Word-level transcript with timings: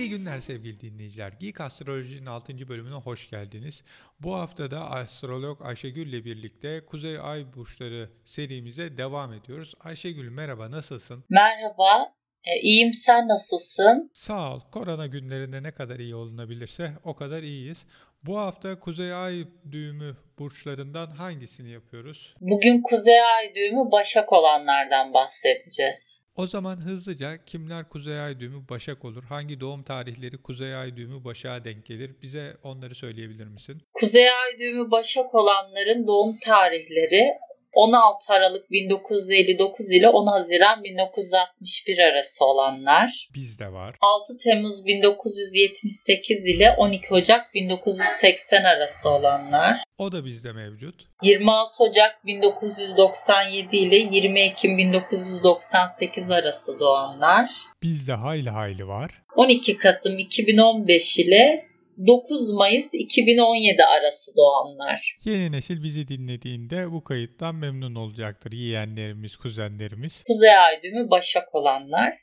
İyi 0.00 0.10
günler 0.10 0.40
sevgili 0.40 0.80
dinleyiciler. 0.80 1.32
Geek 1.40 1.60
Astroloji'nin 1.60 2.26
6. 2.26 2.68
bölümüne 2.68 2.94
hoş 2.94 3.30
geldiniz. 3.30 3.84
Bu 4.20 4.34
hafta 4.34 4.70
da 4.70 4.90
astrolog 4.90 5.62
Ayşegül 5.62 6.06
ile 6.06 6.24
birlikte 6.24 6.84
Kuzey 6.86 7.18
Ay 7.18 7.54
Burçları 7.54 8.10
serimize 8.24 8.96
devam 8.96 9.32
ediyoruz. 9.32 9.74
Ayşegül 9.80 10.28
merhaba 10.28 10.70
nasılsın? 10.70 11.24
Merhaba, 11.28 12.14
e, 12.44 12.60
iyiyim 12.60 12.94
sen 12.94 13.28
nasılsın? 13.28 14.10
Sağ 14.14 14.54
ol. 14.54 14.60
Korona 14.72 15.06
günlerinde 15.06 15.62
ne 15.62 15.70
kadar 15.70 15.98
iyi 15.98 16.14
olunabilirse 16.14 16.92
o 17.04 17.14
kadar 17.14 17.42
iyiyiz. 17.42 17.86
Bu 18.22 18.38
hafta 18.38 18.78
Kuzey 18.78 19.14
Ay 19.14 19.44
düğümü 19.70 20.16
burçlarından 20.38 21.10
hangisini 21.10 21.70
yapıyoruz? 21.70 22.34
Bugün 22.40 22.82
Kuzey 22.82 23.20
Ay 23.20 23.54
düğümü 23.54 23.92
Başak 23.92 24.32
olanlardan 24.32 25.14
bahsedeceğiz. 25.14 26.19
O 26.40 26.46
zaman 26.46 26.76
hızlıca 26.76 27.44
kimler 27.44 27.88
Kuzey 27.88 28.20
Ay 28.20 28.40
düğümü 28.40 28.68
Başak 28.70 29.04
olur? 29.04 29.24
Hangi 29.24 29.60
doğum 29.60 29.82
tarihleri 29.82 30.42
Kuzey 30.42 30.74
Ay 30.74 30.96
düğümü 30.96 31.24
Başak'a 31.24 31.64
denk 31.64 31.86
gelir? 31.86 32.14
Bize 32.22 32.56
onları 32.62 32.94
söyleyebilir 32.94 33.46
misin? 33.46 33.82
Kuzey 33.92 34.30
Ay 34.30 34.58
düğümü 34.58 34.90
Başak 34.90 35.34
olanların 35.34 36.06
doğum 36.06 36.38
tarihleri 36.44 37.30
16 37.72 38.32
Aralık 38.32 38.70
1959 38.70 39.90
ile 39.90 40.08
10 40.08 40.26
Haziran 40.26 40.84
1961 40.84 41.98
arası 41.98 42.44
olanlar. 42.44 43.28
Bizde 43.34 43.72
var. 43.72 43.96
6 44.00 44.38
Temmuz 44.38 44.86
1978 44.86 46.46
ile 46.46 46.74
12 46.76 47.14
Ocak 47.14 47.54
1980 47.54 48.64
arası 48.64 49.10
olanlar. 49.10 49.78
O 49.98 50.12
da 50.12 50.24
bizde 50.24 50.52
mevcut. 50.52 50.94
26 51.22 51.84
Ocak 51.84 52.26
1997 52.26 53.76
ile 53.76 53.96
20 53.96 54.40
Ekim 54.40 54.78
1998 54.78 56.30
arası 56.30 56.80
doğanlar. 56.80 57.50
Bizde 57.82 58.12
hayli 58.12 58.50
hayli 58.50 58.88
var. 58.88 59.10
12 59.36 59.76
Kasım 59.76 60.18
2015 60.18 61.18
ile 61.18 61.69
9 62.06 62.52
Mayıs 62.52 62.94
2017 62.94 63.84
arası 63.84 64.32
doğanlar. 64.36 65.18
Yeni 65.24 65.52
nesil 65.52 65.82
bizi 65.82 66.08
dinlediğinde 66.08 66.92
bu 66.92 67.04
kayıttan 67.04 67.54
memnun 67.54 67.94
olacaktır. 67.94 68.52
Yeğenlerimiz, 68.52 69.36
kuzenlerimiz. 69.36 70.22
Kuzey 70.26 70.56
ay 70.56 70.82
düğümü 70.82 71.10
Başak 71.10 71.54
olanlar. 71.54 72.18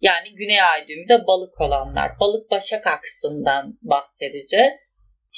Yani 0.00 0.34
Güney 0.34 0.62
ay 0.62 0.88
düğümü 0.88 1.08
de 1.08 1.26
balık 1.26 1.60
olanlar. 1.60 2.10
Balık 2.20 2.50
Başak 2.50 2.86
aksından 2.86 3.78
bahsedeceğiz. 3.82 4.85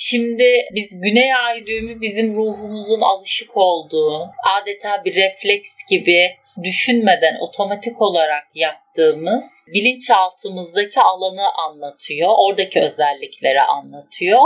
Şimdi 0.01 0.67
biz 0.75 1.01
Güney 1.01 1.35
ay 1.35 1.67
düğümü 1.67 2.01
bizim 2.01 2.35
ruhumuzun 2.35 3.01
alışık 3.01 3.57
olduğu, 3.57 4.31
adeta 4.61 5.05
bir 5.05 5.15
refleks 5.15 5.71
gibi 5.91 6.37
düşünmeden 6.63 7.37
otomatik 7.41 8.03
olarak 8.03 8.45
yaptığımız 8.55 9.65
bilinçaltımızdaki 9.75 11.01
alanı 11.01 11.53
anlatıyor. 11.53 12.31
Oradaki 12.39 12.81
özellikleri 12.81 13.61
anlatıyor. 13.61 14.43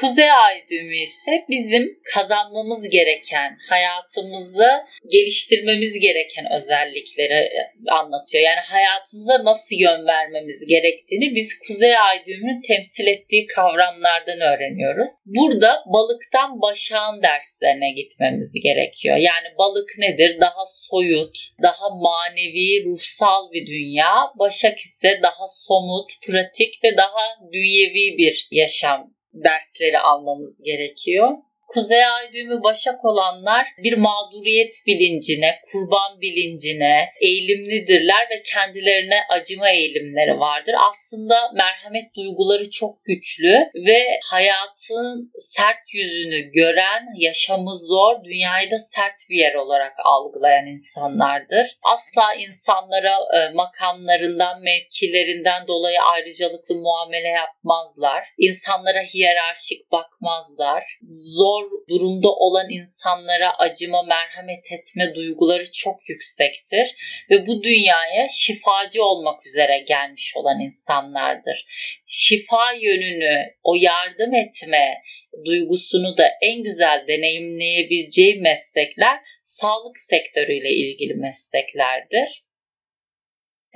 Kuzey 0.00 0.32
ay 0.32 0.68
düğümü 0.70 0.96
ise 0.96 1.44
bizim 1.48 2.00
kazanmamız 2.14 2.88
gereken, 2.88 3.58
hayatımızı 3.68 4.68
geliştirmemiz 5.12 5.98
gereken 5.98 6.52
özellikleri 6.56 7.32
e, 7.32 7.50
anlatıyor. 7.90 8.44
Yani 8.44 8.60
hayatımıza 8.60 9.44
nasıl 9.44 9.76
yön 9.76 10.06
vermemiz 10.06 10.66
gerektiğini 10.66 11.34
biz 11.34 11.58
Kuzey 11.58 11.98
ay 11.98 12.24
düğümünün 12.26 12.62
temsil 12.62 13.06
ettiği 13.06 13.46
kavramlardan 13.46 14.40
öğreniyoruz. 14.40 15.10
Burada 15.26 15.82
balıktan 15.86 16.60
başağın 16.60 17.22
derslerine 17.22 17.92
gitmemiz 17.92 18.52
gerekiyor. 18.62 19.16
Yani 19.16 19.48
balık 19.58 19.88
nedir? 19.98 20.40
Daha 20.40 20.66
soyut, 20.66 21.38
daha 21.62 21.88
manevi, 21.88 22.84
ruhsal 22.84 23.52
bir 23.52 23.66
dünya. 23.66 24.14
Başak 24.38 24.78
ise 24.78 25.20
daha 25.22 25.48
somut, 25.48 26.10
pratik 26.26 26.84
ve 26.84 26.96
daha 26.96 27.50
dünyevi 27.52 28.18
bir 28.18 28.48
yaşam 28.50 29.17
dersleri 29.34 29.98
almamız 29.98 30.62
gerekiyor. 30.62 31.28
Kuzey 31.68 32.06
ay 32.06 32.32
düğümü 32.32 32.62
başak 32.62 33.04
olanlar 33.04 33.66
bir 33.78 33.96
mağduriyet 33.96 34.74
bilincine, 34.86 35.60
kurban 35.72 36.20
bilincine 36.20 37.12
eğilimlidirler 37.20 38.26
ve 38.30 38.42
kendilerine 38.42 39.20
acıma 39.28 39.70
eğilimleri 39.70 40.40
vardır. 40.40 40.74
Aslında 40.90 41.52
merhamet 41.54 42.14
duyguları 42.16 42.70
çok 42.70 43.04
güçlü 43.04 43.70
ve 43.86 44.20
hayatın 44.30 45.32
sert 45.38 45.94
yüzünü 45.94 46.40
gören, 46.52 47.06
yaşamı 47.16 47.78
zor, 47.78 48.24
dünyayı 48.24 48.70
da 48.70 48.78
sert 48.78 49.30
bir 49.30 49.36
yer 49.36 49.54
olarak 49.54 49.92
algılayan 50.04 50.66
insanlardır. 50.66 51.66
Asla 51.82 52.34
insanlara 52.34 53.14
e, 53.36 53.54
makamlarından, 53.54 54.62
mevkilerinden 54.62 55.66
dolayı 55.66 55.98
ayrıcalıklı 56.00 56.74
muamele 56.74 57.28
yapmazlar. 57.28 58.26
İnsanlara 58.38 59.02
hiyerarşik 59.02 59.92
bakmazlar. 59.92 60.84
Zor 61.24 61.57
zor 61.58 61.70
durumda 61.88 62.32
olan 62.32 62.70
insanlara 62.70 63.58
acıma, 63.58 64.02
merhamet 64.02 64.72
etme 64.72 65.14
duyguları 65.14 65.72
çok 65.72 66.08
yüksektir 66.08 66.88
ve 67.30 67.46
bu 67.46 67.62
dünyaya 67.62 68.28
şifacı 68.28 69.04
olmak 69.04 69.46
üzere 69.46 69.78
gelmiş 69.78 70.36
olan 70.36 70.60
insanlardır. 70.60 71.66
Şifa 72.06 72.72
yönünü, 72.72 73.54
o 73.62 73.74
yardım 73.74 74.34
etme 74.34 75.02
duygusunu 75.44 76.16
da 76.16 76.30
en 76.42 76.62
güzel 76.62 77.04
deneyimleyebileceği 77.08 78.40
meslekler 78.40 79.20
sağlık 79.44 79.98
sektörüyle 79.98 80.70
ilgili 80.70 81.14
mesleklerdir. 81.14 82.42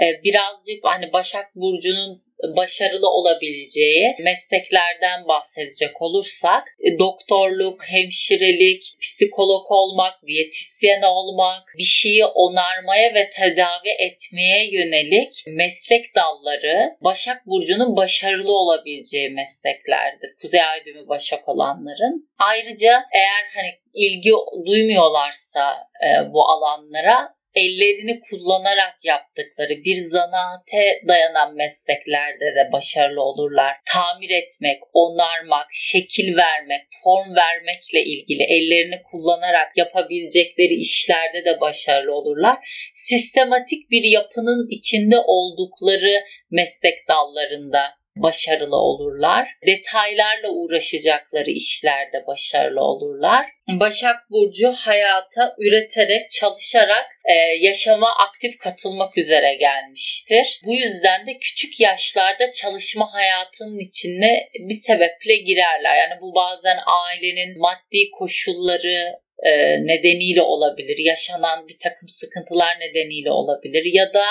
Ee, 0.00 0.20
birazcık 0.24 0.84
hani 0.84 1.12
Başak 1.12 1.54
Burcu'nun 1.54 2.22
başarılı 2.56 3.08
olabileceği 3.10 4.16
mesleklerden 4.18 5.28
bahsedecek 5.28 6.02
olursak 6.02 6.64
e, 6.84 6.98
doktorluk, 6.98 7.84
hemşirelik, 7.84 8.82
psikolog 9.00 9.66
olmak, 9.70 10.14
diyetisyen 10.26 11.02
olmak, 11.02 11.62
bir 11.78 11.84
şeyi 11.84 12.24
onarmaya 12.24 13.14
ve 13.14 13.30
tedavi 13.30 13.90
etmeye 13.98 14.70
yönelik 14.70 15.44
meslek 15.46 16.04
dalları 16.14 16.96
Başak 17.00 17.46
Burcu'nun 17.46 17.96
başarılı 17.96 18.52
olabileceği 18.58 19.30
mesleklerdir. 19.30 20.34
Kuzey 20.42 20.62
Ay 20.62 20.84
düğümü 20.84 21.08
Başak 21.08 21.48
olanların. 21.48 22.28
Ayrıca 22.38 23.04
eğer 23.12 23.44
hani 23.54 23.82
ilgi 23.94 24.30
duymuyorlarsa 24.66 25.88
e, 26.04 26.32
bu 26.32 26.48
alanlara 26.48 27.34
ellerini 27.54 28.20
kullanarak 28.20 29.04
yaptıkları 29.04 29.84
bir 29.84 29.96
zanaate 29.96 31.02
dayanan 31.08 31.54
mesleklerde 31.54 32.54
de 32.54 32.72
başarılı 32.72 33.22
olurlar. 33.22 33.76
Tamir 33.92 34.30
etmek, 34.30 34.78
onarmak, 34.92 35.66
şekil 35.72 36.36
vermek, 36.36 36.82
form 37.04 37.36
vermekle 37.36 38.02
ilgili 38.04 38.42
ellerini 38.42 39.02
kullanarak 39.10 39.76
yapabilecekleri 39.76 40.74
işlerde 40.74 41.44
de 41.44 41.60
başarılı 41.60 42.14
olurlar. 42.14 42.58
Sistematik 42.94 43.90
bir 43.90 44.04
yapının 44.04 44.68
içinde 44.70 45.18
oldukları 45.18 46.24
meslek 46.50 47.08
dallarında 47.08 48.01
başarılı 48.16 48.76
olurlar. 48.76 49.48
Detaylarla 49.66 50.48
uğraşacakları 50.48 51.50
işlerde 51.50 52.26
başarılı 52.26 52.80
olurlar. 52.80 53.46
Başak 53.68 54.30
Burcu 54.30 54.72
hayata 54.72 55.54
üreterek, 55.58 56.30
çalışarak 56.30 57.06
e, 57.24 57.34
yaşama 57.60 58.16
aktif 58.16 58.58
katılmak 58.58 59.18
üzere 59.18 59.54
gelmiştir. 59.54 60.60
Bu 60.66 60.74
yüzden 60.74 61.26
de 61.26 61.38
küçük 61.38 61.80
yaşlarda 61.80 62.52
çalışma 62.52 63.12
hayatının 63.12 63.78
içine 63.78 64.48
bir 64.68 64.74
sebeple 64.74 65.36
girerler. 65.36 65.96
Yani 65.96 66.20
bu 66.20 66.34
bazen 66.34 66.78
ailenin 66.86 67.58
maddi 67.58 68.10
koşulları, 68.18 69.18
e, 69.42 69.52
nedeniyle 69.86 70.42
olabilir, 70.42 70.98
yaşanan 70.98 71.68
bir 71.68 71.78
takım 71.78 72.08
sıkıntılar 72.08 72.76
nedeniyle 72.80 73.30
olabilir 73.30 73.84
ya 73.92 74.14
da 74.14 74.24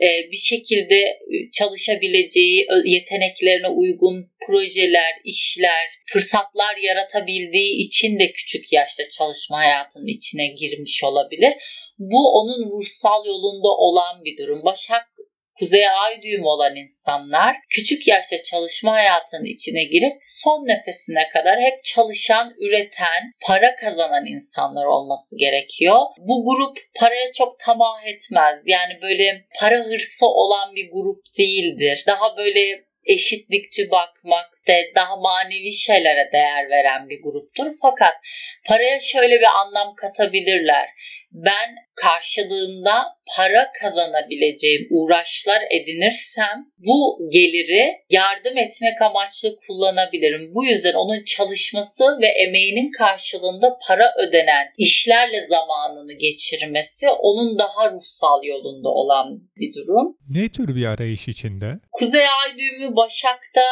e, 0.00 0.30
bir 0.32 0.36
şekilde 0.36 0.96
e, 0.96 1.50
çalışabileceği 1.52 2.66
yeteneklerine 2.84 3.68
uygun 3.68 4.30
projeler, 4.46 5.12
işler, 5.24 5.86
fırsatlar 6.12 6.76
yaratabildiği 6.82 7.86
için 7.86 8.18
de 8.18 8.32
küçük 8.32 8.72
yaşta 8.72 9.08
çalışma 9.08 9.58
hayatının 9.58 10.06
içine 10.06 10.46
girmiş 10.46 11.04
olabilir. 11.04 11.52
Bu 11.98 12.32
onun 12.32 12.70
ruhsal 12.70 13.26
yolunda 13.26 13.68
olan 13.68 14.24
bir 14.24 14.38
durum. 14.38 14.64
Başak 14.64 15.06
kuzeye 15.58 15.90
ay 15.90 16.22
düğümü 16.22 16.46
olan 16.46 16.76
insanlar 16.76 17.56
küçük 17.70 18.08
yaşta 18.08 18.42
çalışma 18.42 18.92
hayatının 18.92 19.44
içine 19.44 19.84
girip 19.84 20.22
son 20.26 20.66
nefesine 20.66 21.28
kadar 21.28 21.60
hep 21.60 21.84
çalışan, 21.84 22.54
üreten, 22.60 23.32
para 23.46 23.76
kazanan 23.76 24.26
insanlar 24.26 24.84
olması 24.84 25.38
gerekiyor. 25.38 25.98
Bu 26.18 26.44
grup 26.44 26.78
paraya 27.00 27.32
çok 27.32 27.58
tamah 27.60 28.06
etmez. 28.06 28.62
Yani 28.66 29.02
böyle 29.02 29.44
para 29.60 29.78
hırsı 29.78 30.26
olan 30.26 30.74
bir 30.74 30.90
grup 30.92 31.24
değildir. 31.38 32.04
Daha 32.06 32.36
böyle 32.36 32.86
eşitlikçi 33.06 33.90
bakmak, 33.90 34.46
de 34.68 34.92
daha 34.94 35.16
manevi 35.16 35.72
şeylere 35.72 36.30
değer 36.32 36.70
veren 36.70 37.08
bir 37.08 37.22
gruptur. 37.22 37.66
Fakat 37.82 38.14
paraya 38.68 39.00
şöyle 39.00 39.40
bir 39.40 39.60
anlam 39.60 39.94
katabilirler 39.94 40.88
ben 41.36 41.76
karşılığında 41.94 43.16
para 43.36 43.72
kazanabileceğim 43.80 44.86
uğraşlar 44.90 45.62
edinirsem 45.70 46.66
bu 46.78 47.28
geliri 47.32 47.92
yardım 48.10 48.58
etmek 48.58 49.02
amaçlı 49.02 49.56
kullanabilirim. 49.66 50.54
Bu 50.54 50.64
yüzden 50.64 50.94
onun 50.94 51.24
çalışması 51.24 52.04
ve 52.20 52.26
emeğinin 52.26 52.90
karşılığında 52.90 53.78
para 53.88 54.14
ödenen 54.18 54.66
işlerle 54.78 55.46
zamanını 55.46 56.12
geçirmesi 56.12 57.08
onun 57.08 57.58
daha 57.58 57.90
ruhsal 57.90 58.44
yolunda 58.44 58.88
olan 58.88 59.40
bir 59.58 59.74
durum. 59.74 60.16
Ne 60.28 60.48
tür 60.48 60.76
bir 60.76 60.86
arayış 60.86 61.28
içinde? 61.28 61.66
Kuzey 61.92 62.20
Ay 62.20 62.58
düğümü 62.58 62.96
Başak'ta 62.96 63.62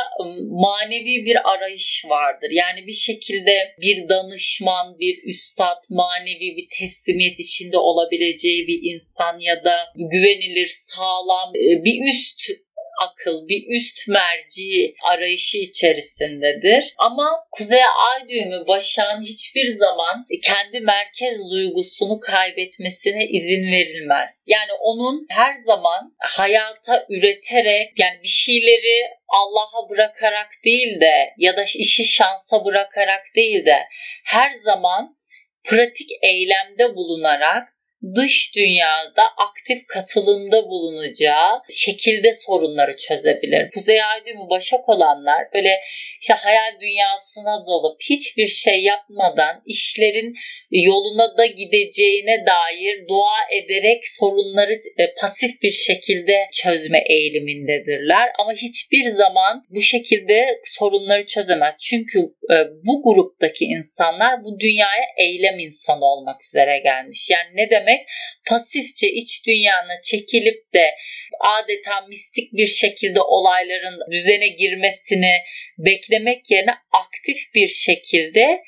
manevi 0.50 1.24
bir 1.24 1.54
arayış 1.54 2.04
vardır. 2.08 2.48
Yani 2.50 2.86
bir 2.86 2.92
şekilde 2.92 3.74
bir 3.80 4.08
danışman, 4.08 4.98
bir 4.98 5.22
üstad, 5.24 5.84
manevi 5.90 6.56
bir 6.56 6.66
teslimiyet 6.78 7.40
içinde 7.54 7.78
olabileceği 7.78 8.66
bir 8.66 8.92
insan 8.94 9.38
ya 9.38 9.64
da 9.64 9.92
güvenilir, 9.94 10.66
sağlam 10.66 11.54
bir 11.54 12.08
üst 12.08 12.64
akıl, 13.00 13.48
bir 13.48 13.76
üst 13.76 14.08
merci 14.08 14.94
arayışı 15.04 15.58
içerisindedir. 15.58 16.94
Ama 16.98 17.46
Kuzey 17.50 17.84
Ay 17.84 18.28
düğümü 18.28 18.66
Başak'ın 18.66 19.22
hiçbir 19.22 19.66
zaman 19.66 20.26
kendi 20.42 20.80
merkez 20.80 21.50
duygusunu 21.50 22.20
kaybetmesine 22.20 23.26
izin 23.26 23.72
verilmez. 23.72 24.44
Yani 24.46 24.72
onun 24.80 25.26
her 25.30 25.54
zaman 25.54 26.14
hayata 26.18 27.06
üreterek 27.08 27.92
yani 27.98 28.22
bir 28.22 28.28
şeyleri 28.28 29.02
Allah'a 29.28 29.90
bırakarak 29.90 30.50
değil 30.64 31.00
de 31.00 31.34
ya 31.38 31.56
da 31.56 31.64
işi 31.78 32.04
şansa 32.04 32.64
bırakarak 32.64 33.24
değil 33.36 33.66
de 33.66 33.78
her 34.24 34.50
zaman 34.64 35.16
pratik 35.64 36.10
eylemde 36.22 36.96
bulunarak 36.96 37.73
dış 38.16 38.56
dünyada 38.56 39.22
aktif 39.36 39.86
katılımda 39.86 40.68
bulunacağı 40.68 41.62
şekilde 41.70 42.32
sorunları 42.32 42.96
çözebilir. 42.96 43.70
Kuzey 43.74 44.02
ay 44.04 44.24
başak 44.50 44.88
olanlar 44.88 45.48
böyle 45.54 45.80
işte 46.20 46.34
hayal 46.34 46.80
dünyasına 46.80 47.66
dalıp 47.66 48.00
hiçbir 48.00 48.46
şey 48.46 48.82
yapmadan 48.82 49.62
işlerin 49.66 50.34
yoluna 50.70 51.38
da 51.38 51.46
gideceğine 51.46 52.44
dair 52.46 53.08
dua 53.08 53.38
ederek 53.62 54.08
sorunları 54.08 54.72
e, 54.72 55.14
pasif 55.20 55.62
bir 55.62 55.70
şekilde 55.70 56.48
çözme 56.52 57.04
eğilimindedirler. 57.08 58.30
Ama 58.38 58.52
hiçbir 58.52 59.08
zaman 59.08 59.64
bu 59.70 59.80
şekilde 59.80 60.60
sorunları 60.64 61.26
çözemez. 61.26 61.78
Çünkü 61.80 62.18
e, 62.50 62.56
bu 62.84 63.02
gruptaki 63.02 63.64
insanlar 63.64 64.44
bu 64.44 64.60
dünyaya 64.60 65.04
eylem 65.18 65.58
insanı 65.58 66.04
olmak 66.04 66.44
üzere 66.44 66.78
gelmiş. 66.78 67.30
Yani 67.30 67.48
ne 67.54 67.70
demek? 67.70 67.93
Demek 67.94 68.06
pasifçe 68.46 69.08
iç 69.08 69.46
dünyana 69.46 70.00
çekilip 70.02 70.74
de 70.74 70.94
adeta 71.40 72.06
mistik 72.08 72.52
bir 72.52 72.66
şekilde 72.66 73.20
olayların 73.20 74.00
düzene 74.10 74.48
girmesini 74.48 75.32
beklemek 75.78 76.50
yerine 76.50 76.74
aktif 76.92 77.54
bir 77.54 77.68
şekilde 77.68 78.62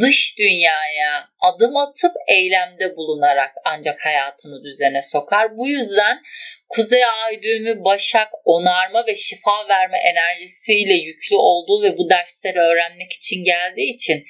dış 0.00 0.38
dünyaya 0.38 1.28
adım 1.40 1.76
atıp 1.76 2.12
eylemde 2.28 2.96
bulunarak 2.96 3.52
ancak 3.64 4.04
hayatını 4.04 4.64
düzene 4.64 5.02
sokar. 5.02 5.56
Bu 5.56 5.68
yüzden 5.68 6.22
Kuzey 6.68 7.04
Ay 7.04 7.42
düğümü 7.42 7.84
Başak 7.84 8.28
onarma 8.44 9.06
ve 9.06 9.16
şifa 9.16 9.68
verme 9.68 9.98
enerjisiyle 9.98 10.94
yüklü 10.94 11.36
olduğu 11.36 11.82
ve 11.82 11.98
bu 11.98 12.10
dersleri 12.10 12.58
öğrenmek 12.58 13.12
için 13.12 13.44
geldiği 13.44 13.94
için 13.94 14.24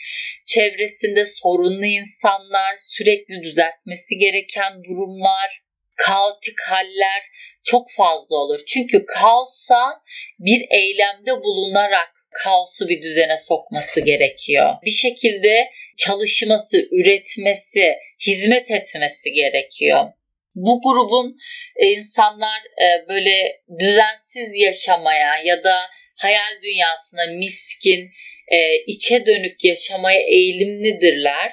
çevresinde 0.47 1.27
sorunlu 1.27 1.85
insanlar, 1.85 2.77
sürekli 2.77 3.43
düzeltmesi 3.43 4.19
gereken 4.19 4.85
durumlar, 4.85 5.63
kaotik 5.97 6.61
haller 6.61 7.23
çok 7.65 7.91
fazla 7.97 8.37
olur. 8.37 8.61
Çünkü 8.69 9.07
kaossa 9.07 10.03
bir 10.39 10.67
eylemde 10.71 11.43
bulunarak 11.43 12.18
kaosu 12.45 12.89
bir 12.89 13.03
düzene 13.03 13.37
sokması 13.37 14.01
gerekiyor. 14.01 14.75
Bir 14.85 14.91
şekilde 14.91 15.71
çalışması, 15.97 16.89
üretmesi, 16.91 17.95
hizmet 18.27 18.71
etmesi 18.71 19.33
gerekiyor. 19.33 20.07
Bu 20.55 20.81
grubun 20.83 21.37
e, 21.77 21.87
insanlar 21.87 22.61
e, 22.83 23.09
böyle 23.09 23.63
düzensiz 23.81 24.51
yaşamaya 24.59 25.39
ya 25.45 25.65
da 25.65 25.77
hayal 26.17 26.63
dünyasına 26.63 27.27
miskin, 27.27 28.11
e, 28.49 28.85
içe 28.87 29.27
dönük 29.27 29.65
yaşamaya 29.65 30.21
eğilimlidirler. 30.21 31.53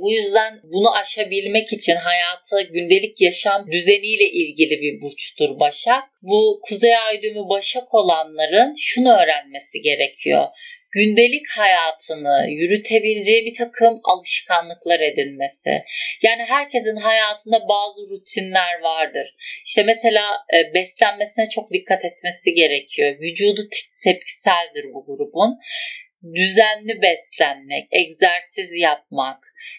Bu 0.00 0.12
yüzden 0.12 0.60
bunu 0.62 0.94
aşabilmek 0.96 1.72
için 1.72 1.96
hayatı 1.96 2.62
gündelik 2.62 3.20
yaşam 3.20 3.72
düzeniyle 3.72 4.24
ilgili 4.24 4.80
bir 4.80 5.00
burçtur 5.00 5.60
Başak. 5.60 6.04
Bu 6.22 6.60
kuzey 6.62 6.96
ay 6.96 7.22
düğümü 7.22 7.48
Başak 7.48 7.94
olanların 7.94 8.74
şunu 8.78 9.12
öğrenmesi 9.12 9.80
gerekiyor 9.80 10.44
gündelik 10.92 11.50
hayatını 11.50 12.46
yürütebileceği 12.48 13.46
bir 13.46 13.54
takım 13.54 14.00
alışkanlıklar 14.04 15.00
edinmesi. 15.00 15.82
Yani 16.22 16.42
herkesin 16.42 16.96
hayatında 16.96 17.68
bazı 17.68 18.02
rutinler 18.10 18.80
vardır. 18.82 19.34
İşte 19.66 19.82
mesela 19.82 20.22
e, 20.54 20.74
beslenmesine 20.74 21.46
çok 21.48 21.72
dikkat 21.72 22.04
etmesi 22.04 22.54
gerekiyor. 22.54 23.16
Vücudu 23.20 23.60
tepkiseldir 24.04 24.84
bu 24.94 25.04
grubun 25.06 25.58
düzenli 26.34 27.02
beslenmek, 27.02 27.88
egzersiz 27.90 28.72
yapmak, 28.72 29.38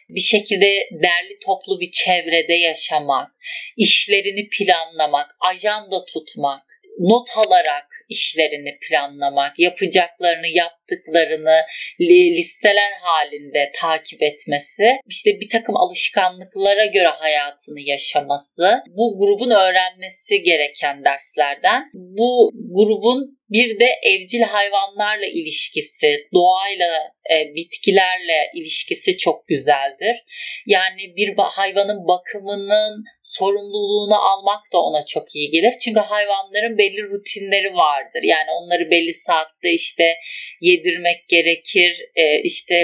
bir 0.10 0.22
şekilde 0.22 0.90
derli 0.92 1.40
toplu 1.46 1.80
bir 1.80 1.92
çevrede 1.92 2.54
yaşamak, 2.54 3.32
işlerini 3.78 4.50
planlamak, 4.50 5.38
ajanda 5.40 6.06
tutmak, 6.06 6.64
not 7.00 7.30
alarak 7.38 7.88
işlerini 8.10 8.78
planlamak, 8.90 9.60
yapacaklarını, 9.60 10.48
yaptıklarını 10.48 11.62
listeler 12.00 12.92
halinde 13.02 13.72
takip 13.76 14.24
etmesi, 14.24 15.00
işte 15.08 15.40
bir 15.40 15.50
takım 15.50 15.78
alışkanlıklara 15.78 16.86
göre 16.86 17.08
hayatını 17.08 17.80
yaşaması, 17.80 18.84
bu 18.88 19.18
grubun 19.20 19.52
öğrenmesi 19.52 20.44
gereken 20.44 21.06
derslerden. 21.06 21.84
Bu 21.94 22.52
grubun 22.54 23.40
bir 23.54 23.80
de 23.80 23.86
evcil 24.04 24.42
hayvanlarla 24.42 25.26
ilişkisi, 25.26 26.28
doğayla, 26.34 27.14
e, 27.32 27.56
bitkilerle 27.56 28.52
ilişkisi 28.56 29.18
çok 29.18 29.48
güzeldir. 29.48 30.24
Yani 30.66 31.16
bir 31.16 31.34
hayvanın 31.38 32.08
bakımının 32.08 33.04
sorumluluğunu 33.22 34.16
almak 34.16 34.64
da 34.74 34.82
ona 34.82 35.06
çok 35.06 35.36
iyi 35.36 35.50
gelir. 35.50 35.74
Çünkü 35.84 36.00
hayvanların 36.00 36.78
belli 36.78 37.04
rutinleri 37.04 37.74
vardır. 37.74 38.24
Yani 38.24 38.52
onları 38.52 38.92
belli 38.92 39.14
saatte 39.14 39.72
işte 39.72 40.16
yedirmek 40.62 41.30
gerekir. 41.30 42.06
E, 42.16 42.42
işte 42.42 42.76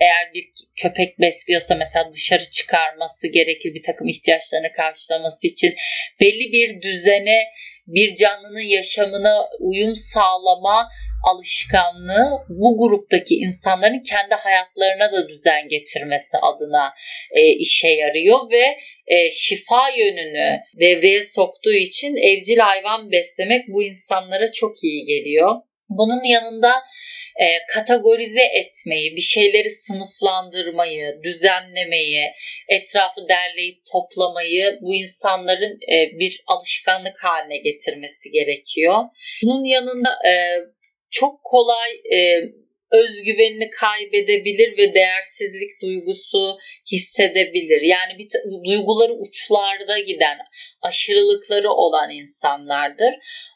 eğer 0.00 0.34
bir 0.34 0.44
köpek 0.82 1.20
besliyorsa 1.20 1.74
mesela 1.74 2.12
dışarı 2.12 2.50
çıkarması 2.50 3.28
gerekir 3.28 3.74
bir 3.74 3.82
takım 3.82 4.08
ihtiyaçlarını 4.08 4.72
karşılaması 4.72 5.46
için. 5.46 5.74
Belli 6.20 6.52
bir 6.52 6.82
düzene 6.82 7.38
bir 7.86 8.14
canlının 8.14 8.68
yaşamına 8.68 9.48
uyum 9.60 9.96
sağlama 9.96 10.88
alışkanlığı 11.24 12.44
bu 12.48 12.78
gruptaki 12.78 13.34
insanların 13.34 14.02
kendi 14.02 14.34
hayatlarına 14.34 15.12
da 15.12 15.28
düzen 15.28 15.68
getirmesi 15.68 16.36
adına 16.38 16.94
e, 17.30 17.48
işe 17.48 17.88
yarıyor 17.88 18.50
ve 18.50 18.78
e, 19.06 19.30
şifa 19.30 19.88
yönünü 19.88 20.60
devreye 20.80 21.22
soktuğu 21.22 21.72
için 21.72 22.16
evcil 22.16 22.58
hayvan 22.58 23.12
beslemek 23.12 23.68
bu 23.68 23.82
insanlara 23.82 24.52
çok 24.52 24.84
iyi 24.84 25.04
geliyor. 25.04 25.54
Bunun 25.88 26.24
yanında 26.24 26.72
e, 27.40 27.46
kategorize 27.74 28.42
etmeyi, 28.42 29.16
bir 29.16 29.20
şeyleri 29.20 29.70
sınıflandırmayı, 29.70 31.20
düzenlemeyi, 31.22 32.24
etrafı 32.68 33.28
derleyip 33.28 33.78
toplamayı 33.92 34.78
bu 34.82 34.94
insanların 34.94 35.78
e, 35.92 36.18
bir 36.18 36.42
alışkanlık 36.46 37.24
haline 37.24 37.56
getirmesi 37.56 38.30
gerekiyor. 38.30 39.04
Bunun 39.42 39.64
yanında 39.64 40.10
e, 40.28 40.32
çok 41.10 41.44
kolay 41.44 41.90
e, 42.12 42.42
özgüvenini 42.92 43.70
kaybedebilir 43.70 44.78
ve 44.78 44.94
değersizlik 44.94 45.82
duygusu 45.82 46.58
hissedebilir. 46.92 47.80
Yani 47.80 48.18
bir 48.18 48.28
duyguları 48.64 49.12
uçlarda 49.12 49.98
giden, 49.98 50.38
aşırılıkları 50.82 51.72
olan 51.72 52.10
insanlardır. 52.10 53.14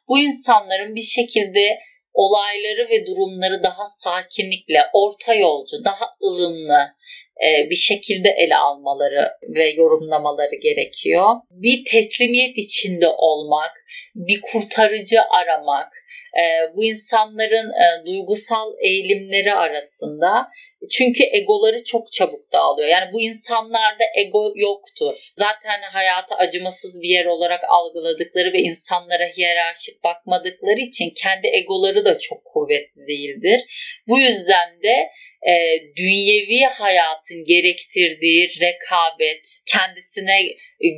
Bu 0.08 0.18
insanların 0.18 0.94
bir 0.94 1.02
şekilde 1.02 1.78
olayları 2.18 2.88
ve 2.90 3.06
durumları 3.06 3.62
daha 3.62 3.86
sakinlikle, 3.86 4.80
orta 4.92 5.34
yolcu, 5.34 5.84
daha 5.84 6.06
ılımlı, 6.22 6.80
e, 7.44 7.70
bir 7.70 7.76
şekilde 7.76 8.28
ele 8.28 8.56
almaları 8.56 9.30
ve 9.54 9.68
yorumlamaları 9.68 10.54
gerekiyor. 10.62 11.34
Bir 11.50 11.84
teslimiyet 11.84 12.58
içinde 12.58 13.08
olmak, 13.08 13.72
bir 14.14 14.40
kurtarıcı 14.40 15.18
aramak, 15.22 15.92
e, 16.36 16.76
bu 16.76 16.84
insanların 16.84 17.70
e, 17.70 18.06
duygusal 18.06 18.72
eğilimleri 18.80 19.54
arasında 19.54 20.48
çünkü 20.90 21.24
egoları 21.32 21.84
çok 21.84 22.12
çabuk 22.12 22.52
dağılıyor. 22.52 22.88
Yani 22.88 23.12
bu 23.12 23.20
insanlarda 23.20 24.04
ego 24.16 24.52
yoktur. 24.56 25.32
Zaten 25.36 25.80
hayatı 25.92 26.34
acımasız 26.34 27.02
bir 27.02 27.08
yer 27.08 27.26
olarak 27.26 27.60
algıladıkları 27.68 28.52
ve 28.52 28.58
insanlara 28.58 29.28
hiyerarşik 29.36 30.04
bakmadıkları 30.04 30.80
için 30.80 31.12
kendi 31.16 31.46
egoları 31.46 32.04
da 32.04 32.18
çok 32.18 32.44
kuvvetli 32.44 33.06
değildir. 33.06 33.60
Bu 34.08 34.18
yüzden 34.18 34.82
de 34.82 35.10
e, 35.46 35.80
dünyevi 35.96 36.64
hayatın 36.64 37.44
gerektirdiği 37.44 38.50
rekabet, 38.60 39.46
kendisine 39.66 40.38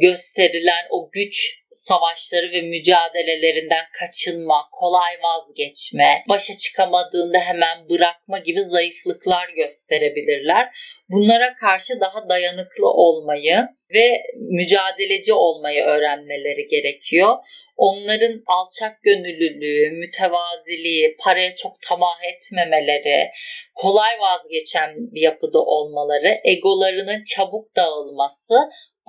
gösterilen 0.03 0.87
o 0.91 1.11
güç 1.13 1.61
savaşları 1.73 2.53
ve 2.53 2.61
mücadelelerinden 2.61 3.85
kaçınma, 3.93 4.69
kolay 4.73 5.13
vazgeçme, 5.23 6.25
başa 6.29 6.55
çıkamadığında 6.59 7.39
hemen 7.39 7.89
bırakma 7.89 8.39
gibi 8.39 8.61
zayıflıklar 8.61 9.49
gösterebilirler. 9.49 10.69
Bunlara 11.09 11.55
karşı 11.55 12.01
daha 12.01 12.29
dayanıklı 12.29 12.91
olmayı 12.91 13.69
ve 13.95 14.23
mücadeleci 14.35 15.33
olmayı 15.33 15.83
öğrenmeleri 15.83 16.69
gerekiyor. 16.69 17.37
Onların 17.77 18.43
alçak 18.47 19.03
gönüllülüğü, 19.03 19.91
mütevaziliği, 19.91 21.17
paraya 21.25 21.57
çok 21.57 21.73
tamah 21.89 22.25
etmemeleri, 22.25 23.31
kolay 23.75 24.21
vazgeçen 24.21 24.95
bir 24.97 25.21
yapıda 25.21 25.59
olmaları, 25.59 26.35
egolarının 26.45 27.25
çabuk 27.25 27.77
dağılması 27.77 28.55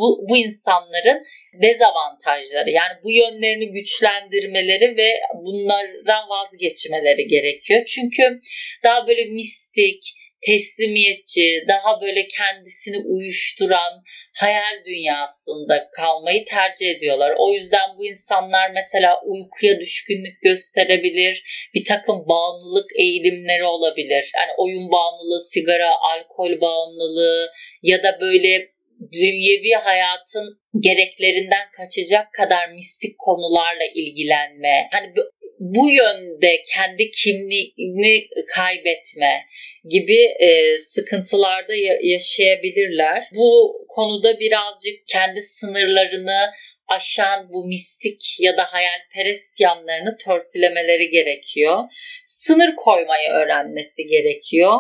bu, 0.02 0.30
bu 0.30 0.38
insanların 0.38 1.26
dezavantajları 1.64 2.70
yani 2.70 2.94
bu 3.04 3.12
yönlerini 3.12 3.72
güçlendirmeleri 3.72 4.98
ve 4.98 5.10
bunlardan 5.46 6.30
vazgeçmeleri 6.30 7.28
gerekiyor. 7.28 7.86
Çünkü 7.86 8.42
daha 8.84 9.08
böyle 9.08 9.26
mistik, 9.26 10.04
teslimiyetçi, 10.46 11.66
daha 11.68 12.02
böyle 12.02 12.28
kendisini 12.28 12.98
uyuşturan 12.98 14.04
hayal 14.40 14.86
dünyasında 14.86 15.90
kalmayı 15.92 16.46
tercih 16.46 16.90
ediyorlar. 16.90 17.34
O 17.38 17.54
yüzden 17.54 17.98
bu 17.98 18.06
insanlar 18.06 18.72
mesela 18.72 19.22
uykuya 19.26 19.80
düşkünlük 19.80 20.42
gösterebilir, 20.42 21.44
bir 21.74 21.86
takım 21.86 22.26
bağımlılık 22.28 22.90
eğilimleri 22.96 23.64
olabilir. 23.64 24.32
Yani 24.38 24.52
oyun 24.58 24.92
bağımlılığı, 24.92 25.44
sigara, 25.50 25.90
alkol 26.02 26.62
bağımlılığı 26.62 27.52
ya 27.82 28.04
da 28.04 28.18
böyle 28.22 28.72
dünyevi 29.12 29.72
hayatın 29.84 30.60
gereklerinden 30.80 31.72
kaçacak 31.78 32.34
kadar 32.34 32.72
mistik 32.72 33.18
konularla 33.18 33.86
ilgilenme. 33.96 34.88
Hani 34.92 35.14
bu 35.60 35.90
yönde 35.90 36.64
kendi 36.74 37.12
kimliğini 37.12 38.28
kaybetme 38.48 39.46
gibi 39.90 40.18
e, 40.40 40.80
sıkıntılarda 40.80 41.74
yaşayabilirler. 42.02 43.24
Bu 43.36 43.78
konuda 43.90 44.40
birazcık 44.40 45.08
kendi 45.08 45.42
sınırlarını 45.42 46.52
aşan 46.96 47.50
bu 47.50 47.68
mistik 47.68 48.22
ya 48.40 48.58
da 48.58 48.64
hayalperest 48.64 49.60
yanlarını 49.60 50.18
törpülemeleri 50.18 51.10
gerekiyor. 51.10 51.84
Sınır 52.28 52.76
koymayı 52.76 53.30
öğrenmesi 53.30 54.08
gerekiyor. 54.08 54.74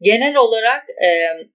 Genel 0.00 0.36
olarak 0.36 0.84
e, 1.04 1.08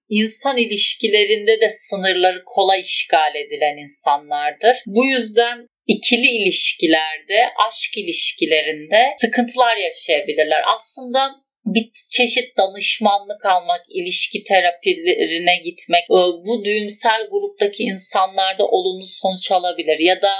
insan 0.08 0.56
ilişkilerinde 0.56 1.60
de 1.60 1.68
sınırları 1.68 2.42
kolay 2.46 2.80
işgal 2.80 3.34
edilen 3.34 3.76
insanlardır. 3.76 4.76
Bu 4.86 5.06
yüzden 5.06 5.68
ikili 5.86 6.26
ilişkilerde, 6.26 7.44
aşk 7.68 7.98
ilişkilerinde 7.98 9.14
sıkıntılar 9.20 9.76
yaşayabilirler. 9.76 10.62
Aslında 10.74 11.43
bir 11.66 11.90
çeşit 12.10 12.56
danışmanlık 12.56 13.46
almak, 13.46 13.80
ilişki 13.88 14.44
terapilerine 14.44 15.56
gitmek, 15.56 16.04
e, 16.04 16.20
bu 16.46 16.64
düğümsel 16.64 17.26
gruptaki 17.30 17.82
insanlarda 17.82 18.66
olumlu 18.66 19.04
sonuç 19.04 19.52
alabilir 19.52 19.98
ya 19.98 20.22
da 20.22 20.32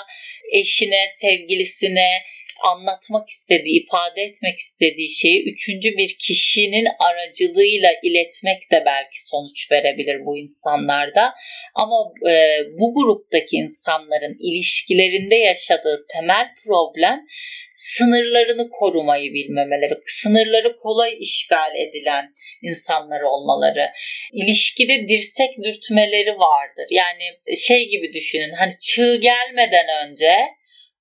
eşine, 0.53 1.07
sevgilisine, 1.21 2.23
anlatmak 2.63 3.29
istediği, 3.29 3.83
ifade 3.83 4.23
etmek 4.23 4.59
istediği 4.59 5.09
şeyi 5.09 5.53
üçüncü 5.53 5.97
bir 5.97 6.17
kişinin 6.19 6.87
aracılığıyla 6.99 7.91
iletmek 8.03 8.71
de 8.71 8.83
belki 8.87 9.27
sonuç 9.27 9.73
verebilir 9.73 10.27
bu 10.27 10.39
insanlarda. 10.39 11.35
Ama 11.75 11.97
e, 12.31 12.59
bu 12.79 12.95
gruptaki 12.95 13.57
insanların 13.57 14.37
ilişkilerinde 14.41 15.35
yaşadığı 15.35 16.07
temel 16.09 16.47
problem 16.67 17.27
sınırlarını 17.75 18.71
korumayı 18.71 19.35
bilmemeleri, 19.35 19.95
sınırları 20.07 20.77
kolay 20.77 21.17
işgal 21.21 21.77
edilen 21.77 22.33
insanlar 22.63 23.21
olmaları. 23.21 23.91
İlişkide 24.33 25.09
dirsek 25.09 25.51
dürtmeleri 25.65 26.39
vardır. 26.39 26.87
Yani 26.91 27.57
şey 27.57 27.89
gibi 27.89 28.13
düşünün 28.13 28.53
hani 28.53 28.73
çığ 28.81 29.17
gelmeden 29.17 29.87
önce 30.07 30.37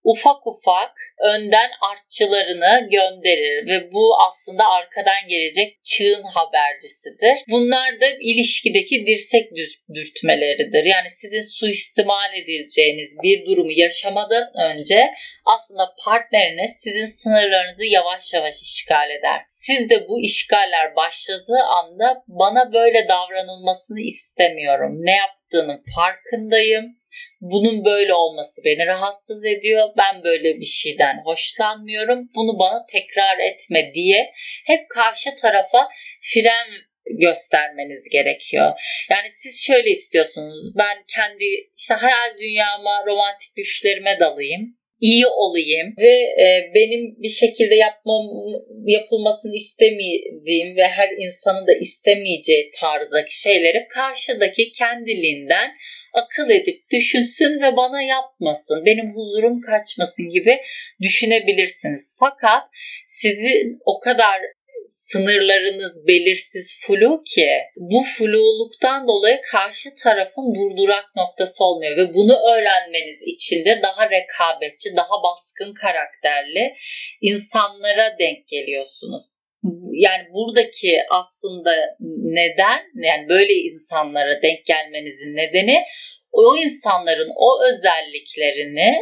ufak 0.04 0.48
ufak 0.48 0.92
önden 1.34 1.70
artçılarını 1.92 2.90
gönderir 2.92 3.68
ve 3.68 3.92
bu 3.92 4.22
aslında 4.28 4.64
arkadan 4.70 5.28
gelecek 5.28 5.84
çığın 5.84 6.24
habercisidir. 6.24 7.40
Bunlar 7.50 8.02
da 8.02 8.06
ilişkideki 8.20 9.06
dirsek 9.06 9.50
dürtmeleridir. 9.96 10.84
Yani 10.84 11.10
sizin 11.10 11.42
suistimal 11.42 12.34
edileceğiniz 12.34 13.18
bir 13.24 13.46
durumu 13.46 13.72
yaşamadan 13.72 14.52
önce 14.58 15.14
aslında 15.46 15.96
partneriniz 16.06 16.72
sizin 16.80 17.06
sınırlarınızı 17.06 17.86
yavaş 17.86 18.34
yavaş 18.34 18.62
işgal 18.62 19.10
eder. 19.10 19.42
Siz 19.50 19.90
de 19.90 20.08
bu 20.08 20.22
işgaller 20.22 20.96
başladığı 20.96 21.64
anda 21.78 22.24
bana 22.28 22.74
böyle 22.74 23.08
davranılmasını 23.08 24.00
istemiyorum. 24.00 25.06
Ne 25.06 25.16
yaptığının 25.16 25.84
farkındayım 25.96 27.03
bunun 27.44 27.86
böyle 27.86 28.14
olması 28.14 28.62
beni 28.66 28.88
rahatsız 28.88 29.46
ediyor. 29.46 29.90
Ben 29.98 30.24
böyle 30.24 30.60
bir 30.60 30.66
şeyden 30.66 31.22
hoşlanmıyorum. 31.26 32.30
Bunu 32.36 32.60
bana 32.60 32.86
tekrar 32.86 33.40
etme 33.40 33.94
diye 33.94 34.34
hep 34.66 34.90
karşı 34.90 35.36
tarafa 35.36 35.90
fren 36.22 36.68
göstermeniz 37.06 38.10
gerekiyor. 38.12 38.72
Yani 39.10 39.30
siz 39.32 39.64
şöyle 39.66 39.90
istiyorsunuz. 39.90 40.74
Ben 40.78 41.04
kendi 41.16 41.46
işte 41.78 41.94
hayal 41.94 42.38
dünyama, 42.38 43.04
romantik 43.08 43.58
düşlerime 43.58 44.20
dalayım 44.20 44.78
iyi 45.10 45.28
olayım 45.28 45.94
ve 45.98 46.16
e, 46.44 46.72
benim 46.76 47.16
bir 47.24 47.30
şekilde 47.30 47.76
yapmam 47.76 48.26
yapılmasını 48.86 49.56
istemediğim 49.56 50.78
ve 50.78 50.88
her 50.88 51.10
insanın 51.18 51.68
da 51.68 51.74
istemeyeceği 51.74 52.72
tarzdaki 52.80 53.42
şeyleri 53.42 53.88
karşıdaki 53.88 54.72
kendiliğinden 54.72 55.70
akıl 56.14 56.50
edip 56.50 56.82
düşünsün 56.92 57.62
ve 57.62 57.78
bana 57.78 58.02
yapmasın, 58.02 58.86
benim 58.86 59.16
huzurum 59.16 59.62
kaçmasın 59.62 60.30
gibi 60.30 60.58
düşünebilirsiniz. 61.02 62.16
Fakat 62.20 62.64
sizin 63.06 63.80
o 63.86 64.00
kadar 64.00 64.42
sınırlarınız 64.88 66.08
belirsiz 66.08 66.86
flu 66.86 67.24
ki 67.24 67.50
bu 67.76 68.04
fluluktan 68.04 69.08
dolayı 69.08 69.42
karşı 69.52 69.90
tarafın 70.04 70.56
durdurak 70.56 71.06
noktası 71.16 71.64
olmuyor 71.64 71.98
ve 71.98 72.14
bunu 72.14 72.34
öğrenmeniz 72.34 73.22
için 73.22 73.66
de 73.66 73.82
daha 73.84 74.10
rekabetçi, 74.10 74.96
daha 74.96 75.24
baskın 75.24 75.74
karakterli 75.74 76.74
insanlara 77.22 78.20
denk 78.20 78.48
geliyorsunuz. 78.48 79.24
Yani 79.92 80.24
buradaki 80.34 81.00
aslında 81.10 81.96
neden 82.40 82.82
yani 82.96 83.30
böyle 83.30 83.54
insanlara 83.54 84.42
denk 84.42 84.66
gelmenizin 84.66 85.36
nedeni 85.36 85.84
o 86.32 86.58
insanların 86.58 87.32
o 87.36 87.64
özelliklerini 87.70 88.96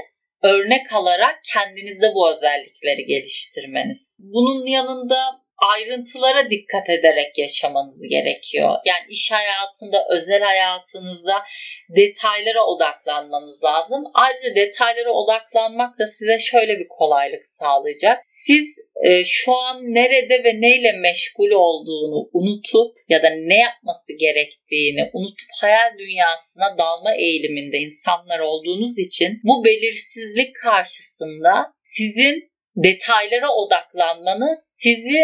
örnek 0.43 0.93
alarak 0.93 1.39
kendinizde 1.53 2.11
bu 2.15 2.31
özellikleri 2.31 3.05
geliştirmeniz. 3.05 4.17
Bunun 4.19 4.65
yanında 4.65 5.40
ayrıntılara 5.61 6.49
dikkat 6.49 6.89
ederek 6.89 7.37
yaşamanız 7.37 8.01
gerekiyor. 8.09 8.77
Yani 8.85 9.05
iş 9.09 9.31
hayatında, 9.31 10.07
özel 10.09 10.41
hayatınızda 10.41 11.43
detaylara 11.89 12.65
odaklanmanız 12.65 13.63
lazım. 13.63 14.03
Ayrıca 14.13 14.55
detaylara 14.55 15.11
odaklanmak 15.11 15.99
da 15.99 16.07
size 16.07 16.39
şöyle 16.39 16.79
bir 16.79 16.87
kolaylık 16.89 17.45
sağlayacak. 17.45 18.21
Siz 18.25 18.77
e, 19.03 19.23
şu 19.23 19.55
an 19.55 19.83
nerede 19.83 20.43
ve 20.43 20.61
neyle 20.61 20.91
meşgul 20.91 21.51
olduğunu 21.51 22.29
unutup 22.33 22.97
ya 23.09 23.23
da 23.23 23.29
ne 23.29 23.57
yapması 23.57 24.13
gerektiğini 24.13 25.09
unutup 25.13 25.49
hayal 25.61 25.97
dünyasına 25.99 26.77
dalma 26.77 27.15
eğiliminde 27.15 27.77
insanlar 27.77 28.39
olduğunuz 28.39 28.99
için 28.99 29.39
bu 29.43 29.65
belirsizlik 29.65 30.55
karşısında 30.63 31.73
sizin 31.83 32.50
detaylara 32.75 33.51
odaklanmanız 33.51 34.77
sizi 34.79 35.23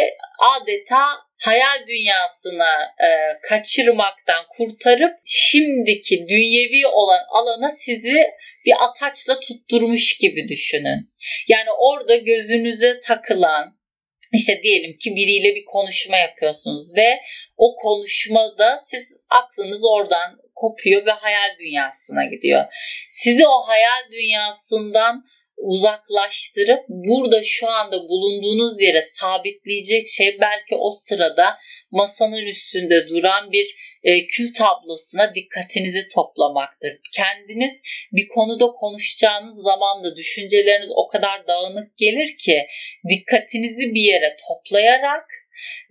adeta 0.55 1.05
hayal 1.43 1.87
dünyasına 1.87 2.73
e, 2.83 3.39
kaçırmaktan 3.41 4.45
kurtarıp 4.49 5.19
şimdiki 5.25 6.27
dünyevi 6.29 6.87
olan 6.87 7.21
alana 7.29 7.69
sizi 7.69 8.27
bir 8.65 8.73
ataçla 8.83 9.39
tutturmuş 9.39 10.17
gibi 10.17 10.47
düşünün. 10.47 11.13
Yani 11.47 11.71
orada 11.79 12.15
gözünüze 12.15 12.99
takılan 12.99 13.77
işte 14.33 14.63
diyelim 14.63 14.97
ki 14.97 15.15
biriyle 15.15 15.55
bir 15.55 15.65
konuşma 15.65 16.17
yapıyorsunuz 16.17 16.95
ve 16.95 17.19
o 17.57 17.75
konuşmada 17.75 18.77
siz 18.83 19.17
aklınız 19.29 19.85
oradan 19.89 20.39
kopuyor 20.55 21.05
ve 21.05 21.11
hayal 21.11 21.57
dünyasına 21.59 22.25
gidiyor. 22.25 22.65
Sizi 23.09 23.47
o 23.47 23.67
hayal 23.67 24.11
dünyasından 24.11 25.25
uzaklaştırıp 25.57 26.83
burada 26.87 27.43
şu 27.43 27.69
anda 27.69 27.99
bulunduğunuz 27.99 28.81
yere 28.81 29.01
sabitleyecek 29.01 30.07
şey 30.07 30.37
belki 30.41 30.75
o 30.75 30.91
sırada 30.91 31.57
masanın 31.91 32.45
üstünde 32.45 33.07
duran 33.07 33.51
bir 33.51 33.75
e, 34.03 34.27
kül 34.27 34.53
tablosuna 34.53 35.35
dikkatinizi 35.35 36.07
toplamaktır. 36.09 36.99
Kendiniz 37.13 37.81
bir 38.11 38.27
konuda 38.27 38.67
konuşacağınız 38.67 39.63
zaman 39.63 40.03
da 40.03 40.15
düşünceleriniz 40.15 40.89
o 40.95 41.07
kadar 41.07 41.47
dağınık 41.47 41.97
gelir 41.97 42.37
ki 42.37 42.67
dikkatinizi 43.09 43.93
bir 43.93 44.01
yere 44.01 44.35
toplayarak 44.47 45.25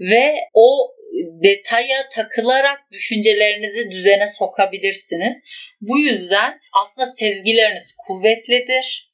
ve 0.01 0.35
o 0.55 0.95
detaya 1.43 2.09
takılarak 2.09 2.81
düşüncelerinizi 2.93 3.91
düzene 3.91 4.29
sokabilirsiniz. 4.29 5.43
Bu 5.81 5.99
yüzden 5.99 6.61
aslında 6.83 7.07
sezgileriniz 7.07 7.95
kuvvetlidir 8.07 9.06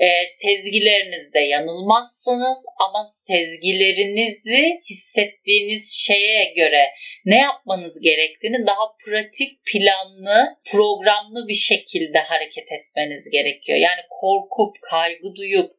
e, 0.00 0.26
sezgilerinizde 0.26 1.40
yanılmazsınız 1.40 2.64
ama 2.78 3.04
sezgilerinizi 3.04 4.80
hissettiğiniz 4.90 5.94
şeye 6.06 6.44
göre 6.44 6.84
ne 7.24 7.38
yapmanız 7.38 8.00
gerektiğini 8.00 8.66
daha 8.66 8.96
pratik, 9.04 9.58
planlı, 9.72 10.56
programlı 10.72 11.48
bir 11.48 11.54
şekilde 11.54 12.18
hareket 12.18 12.72
etmeniz 12.72 13.30
gerekiyor. 13.30 13.78
Yani 13.78 14.00
korkup, 14.10 14.76
kaygı 14.82 15.34
duyup 15.36 15.76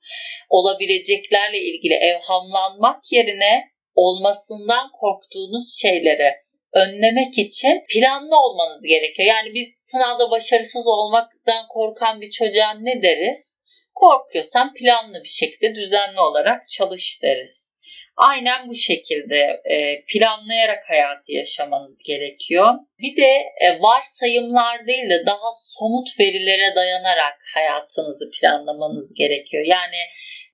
olabileceklerle 0.49 1.59
ilgili 1.59 1.93
evhamlanmak 1.93 3.11
yerine 3.11 3.71
olmasından 3.95 4.91
korktuğunuz 4.99 5.77
şeyleri 5.81 6.33
önlemek 6.73 7.37
için 7.37 7.83
planlı 7.93 8.39
olmanız 8.39 8.83
gerekiyor. 8.83 9.27
Yani 9.27 9.53
biz 9.53 9.67
sınavda 9.75 10.31
başarısız 10.31 10.87
olmaktan 10.87 11.67
korkan 11.69 12.21
bir 12.21 12.31
çocuğa 12.31 12.73
ne 12.73 13.01
deriz? 13.01 13.60
Korkuyorsan 14.01 14.73
planlı 14.73 15.23
bir 15.23 15.29
şekilde 15.29 15.75
düzenli 15.75 16.19
olarak 16.19 16.69
çalış 16.69 17.23
deriz. 17.23 17.71
Aynen 18.17 18.69
bu 18.69 18.75
şekilde 18.75 19.61
e, 19.65 20.05
planlayarak 20.05 20.89
hayatı 20.89 21.31
yaşamanız 21.31 22.03
gerekiyor. 22.07 22.73
Bir 22.99 23.17
de 23.17 23.31
e, 23.61 23.81
varsayımlar 23.81 24.87
değil 24.87 25.09
de 25.09 25.25
daha 25.25 25.51
somut 25.53 26.19
verilere 26.19 26.75
dayanarak 26.75 27.37
hayatınızı 27.53 28.31
planlamanız 28.39 29.13
gerekiyor. 29.13 29.63
Yani 29.65 29.97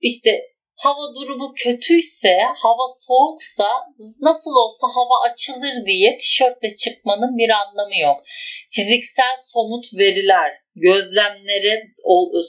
işte 0.00 0.42
hava 0.76 1.14
durumu 1.14 1.54
kötüyse, 1.56 2.38
hava 2.56 2.86
soğuksa 3.06 3.68
nasıl 4.20 4.50
olsa 4.50 4.86
hava 4.94 5.30
açılır 5.30 5.86
diye 5.86 6.18
tişörtle 6.18 6.76
çıkmanın 6.76 7.38
bir 7.38 7.50
anlamı 7.50 7.96
yok. 7.96 8.22
Fiziksel 8.70 9.36
somut 9.38 9.86
veriler, 9.98 10.52
gözlemlere, 10.74 11.82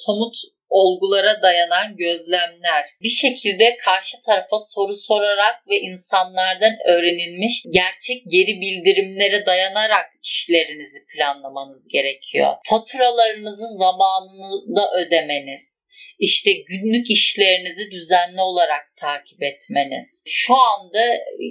somut 0.06 0.36
olgulara 0.69 1.41
dayanan 1.41 1.97
gözlemler. 1.97 2.85
Bir 3.01 3.09
şekilde 3.09 3.77
karşı 3.77 4.17
tarafa 4.25 4.59
soru 4.59 4.95
sorarak 4.95 5.67
ve 5.69 5.79
insanlardan 5.79 6.73
öğrenilmiş 6.85 7.63
gerçek 7.69 8.23
geri 8.31 8.61
bildirimlere 8.61 9.45
dayanarak 9.45 10.05
işlerinizi 10.23 10.99
planlamanız 11.15 11.88
gerekiyor. 11.88 12.55
Faturalarınızı 12.69 13.67
zamanında 13.77 14.91
ödemeniz, 14.95 15.88
işte 16.19 16.51
günlük 16.53 17.11
işlerinizi 17.11 17.91
düzenli 17.91 18.41
olarak 18.41 18.97
takip 18.97 19.43
etmeniz, 19.43 20.23
şu 20.27 20.55
anda 20.55 21.05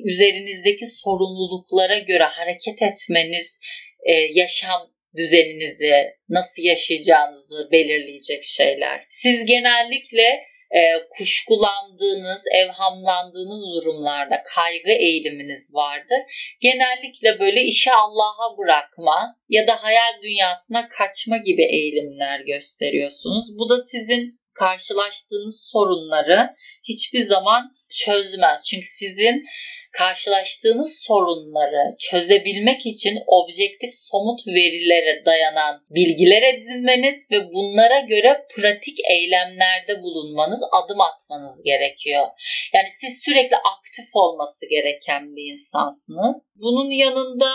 üzerinizdeki 0.05 0.87
sorumluluklara 0.87 1.99
göre 1.99 2.25
hareket 2.25 2.83
etmeniz, 2.83 3.61
e, 4.03 4.13
yaşam 4.13 4.98
düzeninizi, 5.17 5.93
nasıl 6.29 6.63
yaşayacağınızı 6.63 7.69
belirleyecek 7.73 8.45
şeyler. 8.45 9.07
Siz 9.09 9.47
genellikle 9.47 10.49
e, 10.71 10.81
kuşkulandığınız, 11.11 12.45
evhamlandığınız 12.53 13.65
durumlarda 13.75 14.43
kaygı 14.43 14.91
eğiliminiz 14.91 15.75
vardır. 15.75 16.19
Genellikle 16.61 17.41
böyle 17.41 17.63
işi 17.63 17.93
Allah'a 17.93 18.59
bırakma 18.59 19.37
ya 19.49 19.67
da 19.67 19.85
hayal 19.85 20.23
dünyasına 20.23 20.89
kaçma 20.89 21.37
gibi 21.37 21.65
eğilimler 21.65 22.41
gösteriyorsunuz. 22.41 23.59
Bu 23.59 23.69
da 23.69 23.79
sizin 23.79 24.41
karşılaştığınız 24.55 25.69
sorunları 25.73 26.55
hiçbir 26.89 27.27
zaman 27.27 27.77
çözmez. 27.91 28.67
Çünkü 28.67 28.87
sizin 28.87 29.45
karşılaştığınız 29.93 31.03
sorunları 31.07 31.97
çözebilmek 31.99 32.87
için 32.87 33.19
objektif 33.27 33.91
somut 33.95 34.47
verilere 34.47 35.25
dayanan 35.25 35.83
bilgiler 35.91 36.43
edinmeniz 36.43 37.31
ve 37.31 37.53
bunlara 37.53 38.01
göre 38.01 38.47
pratik 38.57 38.99
eylemlerde 39.11 40.03
bulunmanız, 40.03 40.61
adım 40.73 41.01
atmanız 41.01 41.63
gerekiyor. 41.63 42.27
Yani 42.75 42.89
siz 43.01 43.23
sürekli 43.25 43.57
aktif 43.57 44.07
olması 44.13 44.67
gereken 44.71 45.37
bir 45.37 45.53
insansınız. 45.53 46.55
Bunun 46.57 46.91
yanında 46.91 47.51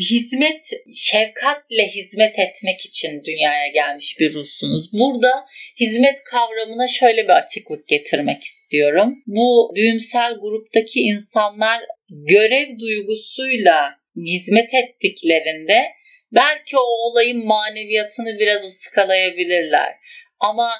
hizmet, 0.00 0.70
şefkatle 0.94 1.88
hizmet 1.88 2.38
etmek 2.38 2.80
için 2.80 3.24
dünyaya 3.24 3.68
gelmiş 3.68 4.16
bir 4.20 4.34
ruhsunuz. 4.34 4.90
Burada 5.00 5.46
hizmet 5.80 6.24
kavramına 6.24 6.88
şöyle 6.88 7.24
bir 7.24 7.36
açıklık 7.42 7.88
getirmek 7.88 8.42
istiyorum. 8.42 9.22
Bu 9.26 9.72
düğümsel 9.76 10.34
gruptaki 10.34 11.00
insanlar 11.00 11.75
görev 12.08 12.78
duygusuyla 12.78 14.00
hizmet 14.16 14.74
ettiklerinde 14.74 15.78
belki 16.32 16.76
o 16.76 16.80
olayın 16.80 17.46
maneviyatını 17.46 18.38
biraz 18.38 18.64
ıskalayabilirler. 18.64 19.94
Ama 20.40 20.70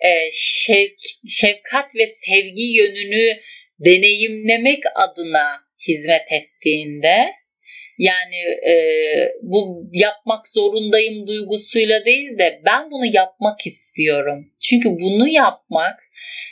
e, 0.00 0.30
şevk, 0.32 0.98
şefkat 1.28 1.96
ve 1.96 2.06
sevgi 2.06 2.62
yönünü 2.62 3.40
deneyimlemek 3.78 4.82
adına 4.94 5.46
hizmet 5.88 6.32
ettiğinde 6.32 7.39
yani 8.00 8.36
e, 8.72 8.74
bu 9.42 9.90
yapmak 9.92 10.48
zorundayım 10.48 11.26
duygusuyla 11.26 12.04
değil 12.04 12.38
de 12.38 12.60
ben 12.66 12.90
bunu 12.90 13.06
yapmak 13.06 13.66
istiyorum. 13.66 14.52
Çünkü 14.60 14.88
bunu 14.88 15.28
yapmak 15.28 16.00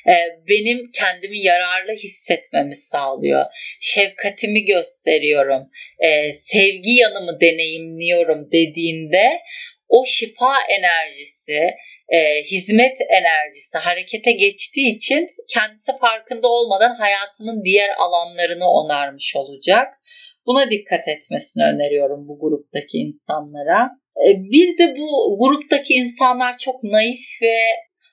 e, 0.06 0.14
benim 0.48 0.90
kendimi 0.92 1.38
yararlı 1.38 1.92
hissetmemi 1.92 2.76
sağlıyor. 2.76 3.44
Şefkatimi 3.80 4.64
gösteriyorum. 4.64 5.70
E, 5.98 6.32
sevgi 6.32 6.90
yanımı 6.90 7.40
deneyimliyorum 7.40 8.52
dediğinde 8.52 9.40
o 9.88 10.04
şifa 10.06 10.54
enerjisi, 10.78 11.70
e, 12.08 12.42
hizmet 12.42 12.98
enerjisi 13.08 13.78
harekete 13.78 14.32
geçtiği 14.32 14.96
için 14.96 15.30
kendisi 15.48 15.92
farkında 16.00 16.48
olmadan 16.48 16.94
hayatının 16.94 17.64
diğer 17.64 17.90
alanlarını 17.98 18.70
onarmış 18.70 19.36
olacak. 19.36 19.88
Buna 20.48 20.70
dikkat 20.70 21.08
etmesini 21.08 21.64
öneriyorum 21.64 22.28
bu 22.28 22.38
gruptaki 22.40 22.98
insanlara. 22.98 23.90
E, 24.26 24.28
bir 24.52 24.78
de 24.78 24.94
bu 24.96 25.38
gruptaki 25.38 25.94
insanlar 25.94 26.58
çok 26.58 26.82
naif 26.82 27.42
ve 27.42 27.56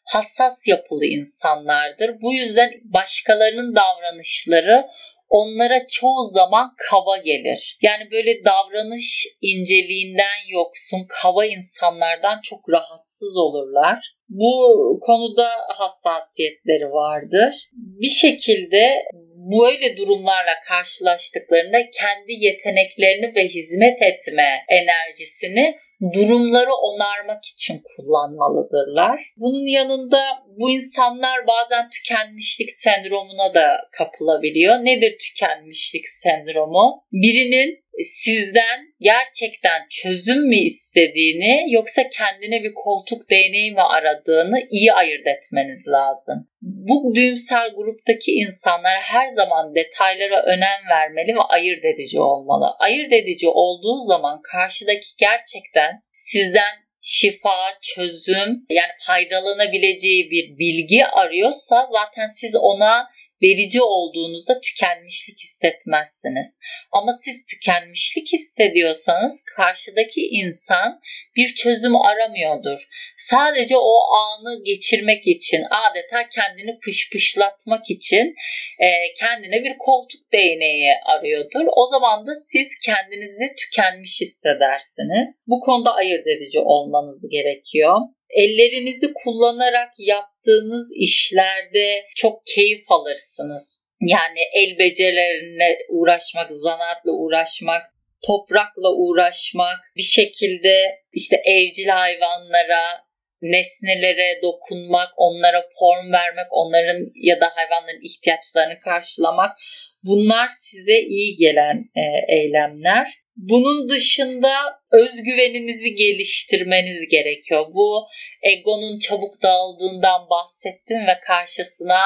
hassas 0.05 0.67
yapılı 0.67 1.05
insanlardır. 1.05 2.21
Bu 2.21 2.33
yüzden 2.33 2.71
başkalarının 2.83 3.75
davranışları 3.75 4.85
onlara 5.29 5.87
çoğu 5.87 6.25
zaman 6.25 6.73
kaba 6.89 7.17
gelir. 7.17 7.77
Yani 7.81 8.11
böyle 8.11 8.45
davranış 8.45 9.27
inceliğinden 9.41 10.39
yoksun 10.49 11.05
kaba 11.09 11.45
insanlardan 11.45 12.41
çok 12.43 12.69
rahatsız 12.69 13.37
olurlar. 13.37 14.15
Bu 14.29 14.53
konuda 15.01 15.49
hassasiyetleri 15.67 16.91
vardır. 16.91 17.69
Bir 17.73 18.09
şekilde 18.09 19.05
böyle 19.51 19.97
durumlarla 19.97 20.53
karşılaştıklarında 20.67 21.77
kendi 21.77 22.33
yeteneklerini 22.45 23.35
ve 23.35 23.43
hizmet 23.47 24.01
etme 24.01 24.65
enerjisini 24.69 25.75
durumları 26.13 26.73
onarmak 26.73 27.45
için 27.45 27.81
kullanmalıdırlar. 27.95 29.21
Bunun 29.37 29.67
yanında 29.67 30.21
bu 30.57 30.71
insanlar 30.71 31.47
bazen 31.47 31.89
tükenmişlik 31.89 32.71
sendromuna 32.71 33.53
da 33.53 33.89
kapılabiliyor. 33.91 34.75
Nedir 34.75 35.17
tükenmişlik 35.19 36.07
sendromu? 36.07 37.03
Birinin 37.11 37.84
sizden 38.03 38.79
gerçekten 38.99 39.81
çözüm 39.89 40.47
mü 40.47 40.55
istediğini 40.55 41.65
yoksa 41.67 42.09
kendine 42.09 42.63
bir 42.63 42.73
koltuk 42.73 43.29
değneği 43.29 43.71
mi 43.71 43.81
aradığını 43.81 44.59
iyi 44.69 44.93
ayırt 44.93 45.27
etmeniz 45.27 45.87
lazım. 45.87 46.47
Bu 46.61 47.15
düğümsel 47.15 47.69
gruptaki 47.75 48.31
insanlar 48.31 48.97
her 49.01 49.29
zaman 49.29 49.75
detaylara 49.75 50.43
önem 50.43 50.79
vermeli 50.89 51.35
ve 51.35 51.41
ayırt 51.41 51.85
edici 51.85 52.19
olmalı. 52.19 52.65
Ayırt 52.79 53.13
edici 53.13 53.47
olduğu 53.47 53.99
zaman 53.99 54.41
karşıdaki 54.41 55.07
gerçekten 55.19 56.01
sizden 56.13 56.85
şifa, 57.01 57.79
çözüm 57.81 58.65
yani 58.69 58.91
faydalanabileceği 58.99 60.31
bir 60.31 60.57
bilgi 60.57 61.05
arıyorsa 61.05 61.87
zaten 61.91 62.27
siz 62.27 62.55
ona 62.55 63.07
verici 63.45 63.81
olduğunuzda 63.81 64.59
tükenmişlik 64.59 65.39
hissetmezsiniz. 65.39 66.57
Ama 66.91 67.13
siz 67.13 67.45
tükenmişlik 67.45 68.33
hissediyorsanız 68.33 69.43
karşıdaki 69.55 70.21
insan 70.21 71.01
bir 71.35 71.47
çözüm 71.47 71.95
aramıyordur. 71.95 72.87
Sadece 73.17 73.77
o 73.77 73.99
anı 74.13 74.63
geçirmek 74.63 75.27
için 75.27 75.63
adeta 75.69 76.29
kendini 76.29 76.79
pışpışlatmak 76.79 77.89
için 77.89 78.35
e, 78.79 78.87
kendine 79.19 79.63
bir 79.63 79.77
koltuk 79.77 80.33
değneği 80.33 80.93
arıyordur. 81.05 81.65
O 81.75 81.87
zaman 81.87 82.27
da 82.27 82.35
siz 82.35 82.69
kendinizi 82.85 83.55
tükenmiş 83.57 84.21
hissedersiniz. 84.21 85.43
Bu 85.47 85.59
konuda 85.59 85.93
ayırt 85.93 86.27
edici 86.27 86.59
olmanız 86.59 87.29
gerekiyor 87.29 87.97
ellerinizi 88.35 89.13
kullanarak 89.13 89.89
yaptığınız 89.97 90.91
işlerde 90.95 92.05
çok 92.15 92.45
keyif 92.45 92.91
alırsınız. 92.91 93.85
Yani 94.01 94.39
el 94.53 94.79
becerilerine 94.79 95.77
uğraşmak, 95.89 96.51
zanaatla 96.51 97.11
uğraşmak, 97.11 97.81
toprakla 98.27 98.93
uğraşmak, 98.93 99.79
bir 99.95 100.03
şekilde 100.03 100.99
işte 101.13 101.41
evcil 101.45 101.87
hayvanlara, 101.87 103.05
nesnelere 103.41 104.41
dokunmak, 104.41 105.09
onlara 105.17 105.61
form 105.79 106.11
vermek, 106.11 106.47
onların 106.51 107.11
ya 107.15 107.41
da 107.41 107.51
hayvanların 107.55 108.01
ihtiyaçlarını 108.03 108.79
karşılamak 108.79 109.57
bunlar 110.03 110.49
size 110.61 110.99
iyi 110.99 111.37
gelen 111.37 111.85
e, 111.95 112.01
eylemler. 112.35 113.07
Bunun 113.35 113.89
dışında 113.89 114.53
özgüveninizi 114.91 115.95
geliştirmeniz 115.95 117.07
gerekiyor. 117.07 117.65
Bu 117.73 118.07
egonun 118.41 118.99
çabuk 118.99 119.41
dağıldığından 119.41 120.29
bahsettim 120.29 121.07
ve 121.07 121.19
karşısına 121.27 121.99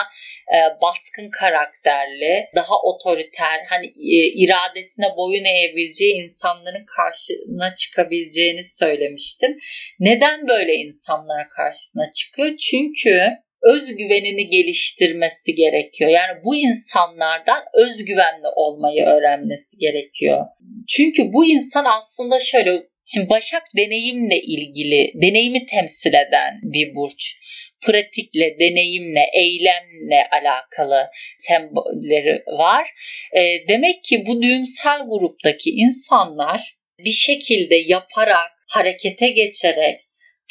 e, 0.54 0.58
baskın 0.82 1.30
karakterli, 1.30 2.50
daha 2.56 2.82
otoriter, 2.82 3.60
hani 3.70 3.88
e, 3.88 4.44
iradesine 4.44 5.06
boyun 5.18 5.46
eğebileceği 5.46 6.14
insanların 6.14 6.86
karşısına 6.86 7.76
çıkabileceğini 7.76 8.64
söylemiştim. 8.64 9.60
Neden 10.00 10.48
böyle 10.48 10.74
insanlar 10.76 11.50
karşısına 11.50 12.12
çıkıyor? 12.12 12.58
Çünkü 12.58 13.30
özgüvenini 13.64 14.50
geliştirmesi 14.50 15.56
gerekiyor. 15.56 16.12
Yani 16.12 16.44
bu 16.46 16.56
insanlardan 16.56 17.64
özgüvenli 17.74 18.48
olmayı 18.56 19.04
öğrenmesi 19.06 19.78
gerekiyor. 19.78 20.46
Çünkü 20.88 21.34
bu 21.34 21.46
insan 21.46 21.86
aslında 21.86 22.40
şöyle 22.40 22.84
Şimdi 23.14 23.30
Başak 23.30 23.64
deneyimle 23.78 24.42
ilgili, 24.42 25.12
deneyimi 25.22 25.66
temsil 25.66 26.14
eden 26.14 26.60
bir 26.64 26.96
burç. 26.96 27.36
Pratikle, 27.82 28.60
deneyimle, 28.60 29.26
eylemle 29.34 30.28
alakalı 30.32 31.10
sembolleri 31.38 32.44
var. 32.60 32.88
E, 33.34 33.68
demek 33.68 34.04
ki 34.04 34.26
bu 34.26 34.42
düğümsel 34.42 35.00
gruptaki 35.10 35.70
insanlar 35.70 36.76
bir 37.00 37.12
şekilde 37.12 37.76
yaparak, 37.76 38.52
harekete 38.68 39.30
geçerek 39.30 40.02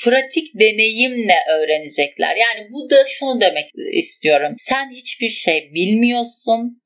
pratik 0.05 0.55
deneyimle 0.55 1.37
öğrenecekler. 1.59 2.37
Yani 2.37 2.69
bu 2.73 2.91
da 2.91 3.05
şunu 3.05 3.41
demek 3.41 3.71
istiyorum. 3.93 4.55
Sen 4.59 4.91
hiçbir 4.91 5.29
şey 5.29 5.71
bilmiyorsun 5.75 6.83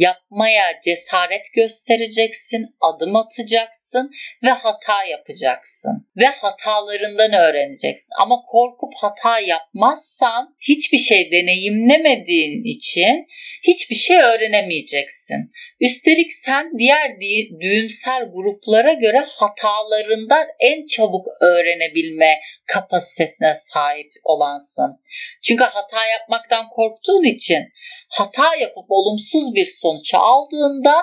yapmaya 0.00 0.80
cesaret 0.84 1.52
göstereceksin, 1.54 2.76
adım 2.80 3.16
atacaksın 3.16 4.10
ve 4.42 4.50
hata 4.50 5.04
yapacaksın. 5.04 6.08
Ve 6.16 6.26
hatalarından 6.26 7.32
öğreneceksin. 7.32 8.08
Ama 8.18 8.42
korkup 8.46 8.92
hata 8.96 9.40
yapmazsan 9.40 10.56
hiçbir 10.68 10.98
şey 10.98 11.32
deneyimlemediğin 11.32 12.64
için 12.64 13.26
hiçbir 13.62 13.96
şey 13.96 14.16
öğrenemeyeceksin. 14.16 15.52
Üstelik 15.80 16.32
sen 16.32 16.78
diğer 16.78 17.20
düğümsel 17.60 18.22
gruplara 18.32 18.92
göre 18.92 19.26
hatalarından 19.28 20.46
en 20.60 20.84
çabuk 20.84 21.26
öğrenebilme 21.40 22.40
kapasitesine 22.66 23.54
sahip 23.54 24.12
olansın. 24.24 25.00
Çünkü 25.42 25.64
hata 25.64 26.06
yapmaktan 26.06 26.68
korktuğun 26.68 27.24
için 27.24 27.72
hata 28.10 28.56
yapıp 28.56 28.84
olumsuz 28.88 29.54
bir 29.54 29.64
sonuç 29.64 29.89
aldığında 30.18 30.94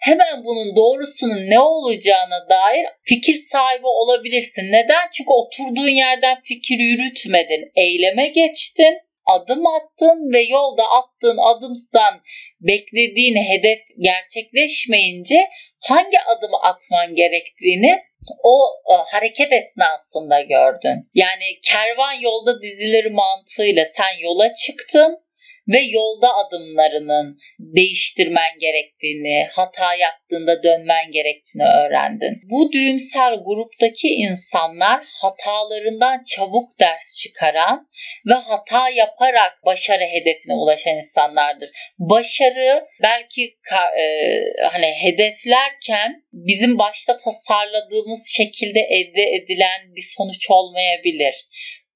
hemen 0.00 0.44
bunun 0.44 0.76
doğrusunun 0.76 1.50
ne 1.50 1.60
olacağına 1.60 2.48
dair 2.48 2.86
fikir 3.02 3.34
sahibi 3.34 3.86
olabilirsin. 3.86 4.72
Neden? 4.72 5.08
Çünkü 5.12 5.30
oturduğun 5.32 5.88
yerden 5.88 6.40
fikir 6.40 6.78
yürütmedin, 6.78 7.72
eyleme 7.76 8.28
geçtin 8.28 8.98
adım 9.26 9.66
attın 9.66 10.32
ve 10.32 10.42
yolda 10.42 10.82
attığın 10.90 11.36
adımdan 11.36 12.22
beklediğin 12.60 13.36
hedef 13.36 13.80
gerçekleşmeyince 13.98 15.48
hangi 15.80 16.20
adımı 16.20 16.56
atman 16.62 17.14
gerektiğini 17.14 18.00
o 18.44 18.60
e, 18.92 18.94
hareket 19.12 19.52
esnasında 19.52 20.40
gördün. 20.40 21.10
Yani 21.14 21.60
kervan 21.62 22.12
yolda 22.12 22.62
dizileri 22.62 23.10
mantığıyla 23.10 23.84
sen 23.84 24.18
yola 24.20 24.54
çıktın 24.54 25.25
ve 25.68 25.78
yolda 25.80 26.28
adımlarının 26.36 27.38
değiştirmen 27.58 28.58
gerektiğini, 28.60 29.48
hata 29.52 29.94
yaptığında 29.94 30.62
dönmen 30.62 31.10
gerektiğini 31.10 31.64
öğrendin. 31.64 32.40
Bu 32.50 32.72
düğümsel 32.72 33.34
gruptaki 33.44 34.08
insanlar 34.08 35.06
hatalarından 35.22 36.22
çabuk 36.36 36.68
ders 36.80 37.20
çıkaran 37.22 37.88
ve 38.26 38.34
hata 38.34 38.88
yaparak 38.88 39.52
başarı 39.66 40.04
hedefine 40.04 40.54
ulaşan 40.54 40.96
insanlardır. 40.96 41.70
Başarı 41.98 42.86
belki 43.02 43.42
e, 43.98 44.04
hani 44.70 44.86
hedeflerken 44.86 46.24
bizim 46.32 46.78
başta 46.78 47.16
tasarladığımız 47.16 48.32
şekilde 48.36 48.80
elde 48.80 49.22
edilen 49.22 49.94
bir 49.96 50.14
sonuç 50.16 50.50
olmayabilir 50.50 51.46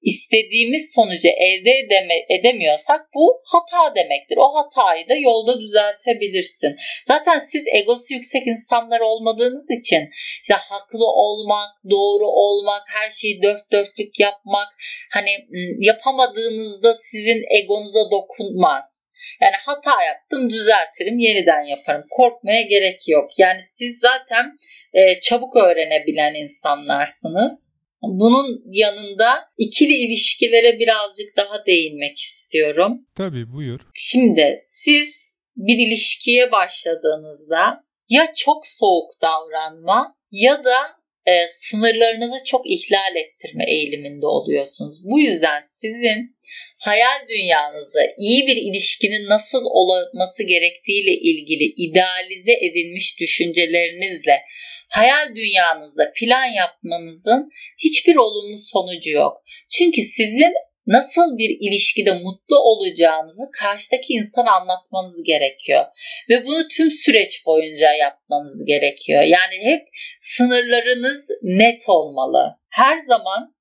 istediğimiz 0.01 0.93
sonucu 0.95 1.27
elde 1.27 1.71
edeme, 1.71 2.13
edemiyorsak 2.29 3.01
bu 3.15 3.41
hata 3.45 3.95
demektir. 3.95 4.37
O 4.37 4.55
hatayı 4.55 5.09
da 5.09 5.15
yolda 5.15 5.59
düzeltebilirsin. 5.59 6.75
Zaten 7.05 7.39
siz 7.39 7.63
egosu 7.67 8.13
yüksek 8.13 8.47
insanlar 8.47 8.99
olmadığınız 8.99 9.71
için 9.71 10.09
işte 10.41 10.53
haklı 10.53 11.05
olmak, 11.05 11.69
doğru 11.89 12.25
olmak, 12.25 12.83
her 12.87 13.09
şeyi 13.09 13.41
dört 13.41 13.71
dörtlük 13.71 14.19
yapmak 14.19 14.67
hani 15.11 15.31
yapamadığınızda 15.79 16.93
sizin 16.93 17.43
egonuza 17.61 18.11
dokunmaz. 18.11 19.01
Yani 19.41 19.55
hata 19.65 20.03
yaptım 20.03 20.49
düzeltirim 20.49 21.17
yeniden 21.17 21.63
yaparım. 21.63 22.05
Korkmaya 22.09 22.61
gerek 22.61 23.09
yok. 23.09 23.29
Yani 23.37 23.59
siz 23.77 23.99
zaten 23.99 24.57
e, 24.93 25.19
çabuk 25.19 25.55
öğrenebilen 25.55 26.33
insanlarsınız 26.33 27.70
bunun 28.01 28.61
yanında 28.65 29.39
ikili 29.57 29.93
ilişkilere 29.93 30.79
birazcık 30.79 31.37
daha 31.37 31.65
değinmek 31.65 32.19
istiyorum. 32.19 33.07
Tabii 33.15 33.53
buyur. 33.53 33.79
Şimdi 33.93 34.61
siz 34.65 35.35
bir 35.55 35.87
ilişkiye 35.87 36.51
başladığınızda 36.51 37.83
ya 38.09 38.33
çok 38.35 38.67
soğuk 38.67 39.21
davranma 39.21 40.15
ya 40.31 40.63
da 40.63 40.77
e, 41.25 41.47
sınırlarınızı 41.47 42.43
çok 42.45 42.69
ihlal 42.69 43.15
ettirme 43.15 43.71
eğiliminde 43.71 44.25
oluyorsunuz. 44.25 44.97
Bu 45.03 45.19
yüzden 45.19 45.61
sizin 45.67 46.35
hayal 46.79 47.27
dünyanızı 47.29 47.99
iyi 48.17 48.47
bir 48.47 48.55
ilişkinin 48.55 49.29
nasıl 49.29 49.61
olması 49.65 50.43
gerektiğiyle 50.43 51.11
ilgili 51.11 51.63
idealize 51.63 52.53
edilmiş 52.53 53.19
düşüncelerinizle 53.19 54.41
hayal 54.91 55.35
dünyanızda 55.35 56.11
plan 56.15 56.45
yapmanızın 56.45 57.49
hiçbir 57.77 58.15
olumlu 58.15 58.57
sonucu 58.57 59.11
yok. 59.11 59.41
Çünkü 59.77 60.01
sizin 60.01 60.53
nasıl 60.87 61.37
bir 61.37 61.57
ilişkide 61.59 62.13
mutlu 62.13 62.59
olacağınızı 62.59 63.43
karşıdaki 63.59 64.13
insana 64.13 64.51
anlatmanız 64.51 65.23
gerekiyor. 65.23 65.85
Ve 66.29 66.45
bunu 66.45 66.67
tüm 66.67 66.91
süreç 66.91 67.45
boyunca 67.45 67.93
yapmanız 67.93 68.65
gerekiyor. 68.65 69.23
Yani 69.23 69.65
hep 69.65 69.87
sınırlarınız 70.19 71.29
net 71.41 71.89
olmalı. 71.89 72.57
Her 72.69 72.97
zaman 72.97 73.55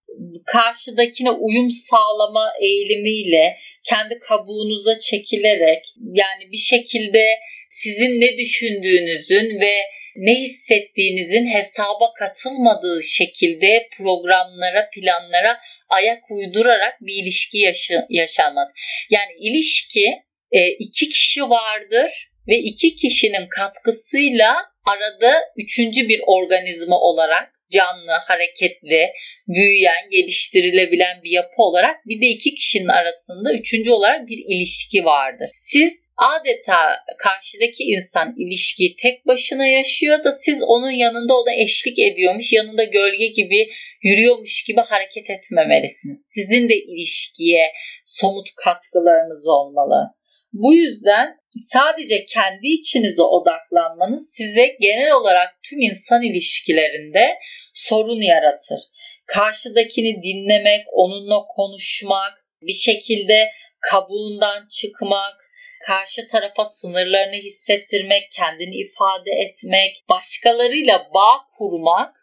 karşıdakine 0.47 1.31
uyum 1.31 1.71
sağlama 1.71 2.53
eğilimiyle 2.61 3.57
kendi 3.85 4.19
kabuğunuza 4.19 5.01
çekilerek 5.01 5.85
yani 6.13 6.53
bir 6.53 6.57
şekilde 6.57 7.27
sizin 7.71 8.21
ne 8.21 8.37
düşündüğünüzün 8.37 9.61
ve 9.61 9.75
ne 10.17 10.35
hissettiğinizin 10.35 11.47
hesaba 11.47 12.13
katılmadığı 12.19 13.03
şekilde 13.03 13.89
programlara, 13.97 14.91
planlara 14.95 15.61
ayak 15.89 16.23
uydurarak 16.31 16.95
bir 17.01 17.23
ilişki 17.23 17.59
yaşı- 17.59 18.07
yaşanmaz. 18.09 18.69
Yani 19.11 19.33
ilişki 19.41 20.07
e, 20.53 20.69
iki 20.71 21.09
kişi 21.09 21.43
vardır 21.43 22.31
ve 22.49 22.57
iki 22.59 22.95
kişinin 22.95 23.49
katkısıyla 23.49 24.57
arada 24.85 25.41
üçüncü 25.57 26.09
bir 26.09 26.21
organizma 26.27 27.01
olarak 27.01 27.60
canlı, 27.71 28.13
hareketli, 28.29 29.13
büyüyen, 29.49 30.11
geliştirilebilen 30.11 31.23
bir 31.25 31.31
yapı 31.31 31.63
olarak 31.63 32.07
bir 32.07 32.21
de 32.21 32.27
iki 32.27 32.55
kişinin 32.55 32.89
arasında 32.89 33.53
üçüncü 33.53 33.91
olarak 33.91 34.29
bir 34.29 34.39
ilişki 34.49 35.05
vardır. 35.05 35.51
Siz 35.53 36.09
adeta 36.17 36.97
karşıdaki 37.19 37.85
insan 37.85 38.35
ilişkiyi 38.39 38.97
tek 38.97 39.27
başına 39.27 39.67
yaşıyor 39.67 40.25
da 40.25 40.33
siz 40.33 40.63
onun 40.63 40.91
yanında 40.91 41.35
ona 41.35 41.55
eşlik 41.55 41.99
ediyormuş, 41.99 42.53
yanında 42.53 42.85
gölge 42.85 43.27
gibi 43.27 43.71
yürüyormuş 44.03 44.65
gibi 44.65 44.81
hareket 44.81 45.31
etmemelisiniz. 45.31 46.31
Sizin 46.35 46.69
de 46.69 46.77
ilişkiye 46.77 47.73
somut 48.05 48.49
katkılarınız 48.65 49.49
olmalı. 49.49 50.11
Bu 50.53 50.75
yüzden 50.75 51.40
sadece 51.59 52.25
kendi 52.25 52.67
içinize 52.67 53.23
odaklanmanız 53.23 54.31
size 54.35 54.77
genel 54.81 55.13
olarak 55.13 55.63
tüm 55.63 55.81
insan 55.81 56.23
ilişkilerinde 56.23 57.39
sorun 57.75 58.21
yaratır. 58.21 58.81
Karşıdakini 59.27 60.23
dinlemek, 60.23 60.87
onunla 60.93 61.43
konuşmak, 61.57 62.45
bir 62.63 62.73
şekilde 62.73 63.51
kabuğundan 63.81 64.67
çıkmak, 64.67 65.51
karşı 65.87 66.27
tarafa 66.27 66.65
sınırlarını 66.65 67.37
hissettirmek, 67.37 68.31
kendini 68.31 68.77
ifade 68.77 69.31
etmek, 69.31 70.05
başkalarıyla 70.09 71.11
bağ 71.15 71.39
kurmak 71.59 72.17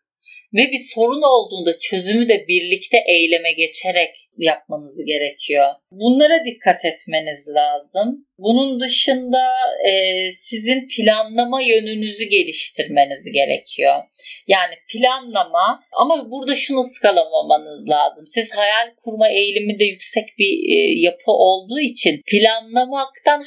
ve 0.54 0.72
bir 0.72 0.80
sorun 0.96 1.22
olduğunda 1.22 1.80
çözümü 1.80 2.30
de 2.30 2.48
birlikte 2.48 2.98
eyleme 3.08 3.52
geçerek 3.52 4.16
yapmanız 4.38 5.06
gerekiyor. 5.06 5.68
Bunlara 5.92 6.46
dikkat 6.46 6.86
etmeniz 6.86 7.48
lazım. 7.48 8.28
Bunun 8.38 8.80
dışında 8.80 9.54
e, 9.90 10.32
sizin 10.32 10.88
planlama 10.88 11.62
yönünüzü 11.62 12.24
geliştirmeniz 12.24 13.32
gerekiyor. 13.34 14.04
Yani 14.48 14.74
planlama 14.94 15.84
ama 15.92 16.32
burada 16.32 16.56
şunu 16.56 16.80
ıskalamamanız 16.80 17.90
lazım. 17.90 18.28
Siz 18.28 18.52
hayal 18.56 18.96
kurma 19.04 19.30
eğilimi 19.30 19.80
de 19.80 19.84
yüksek 19.84 20.38
bir 20.38 20.70
e, 20.70 21.00
yapı 21.00 21.32
olduğu 21.32 21.80
için 21.80 22.22
planlamaktan 22.32 23.44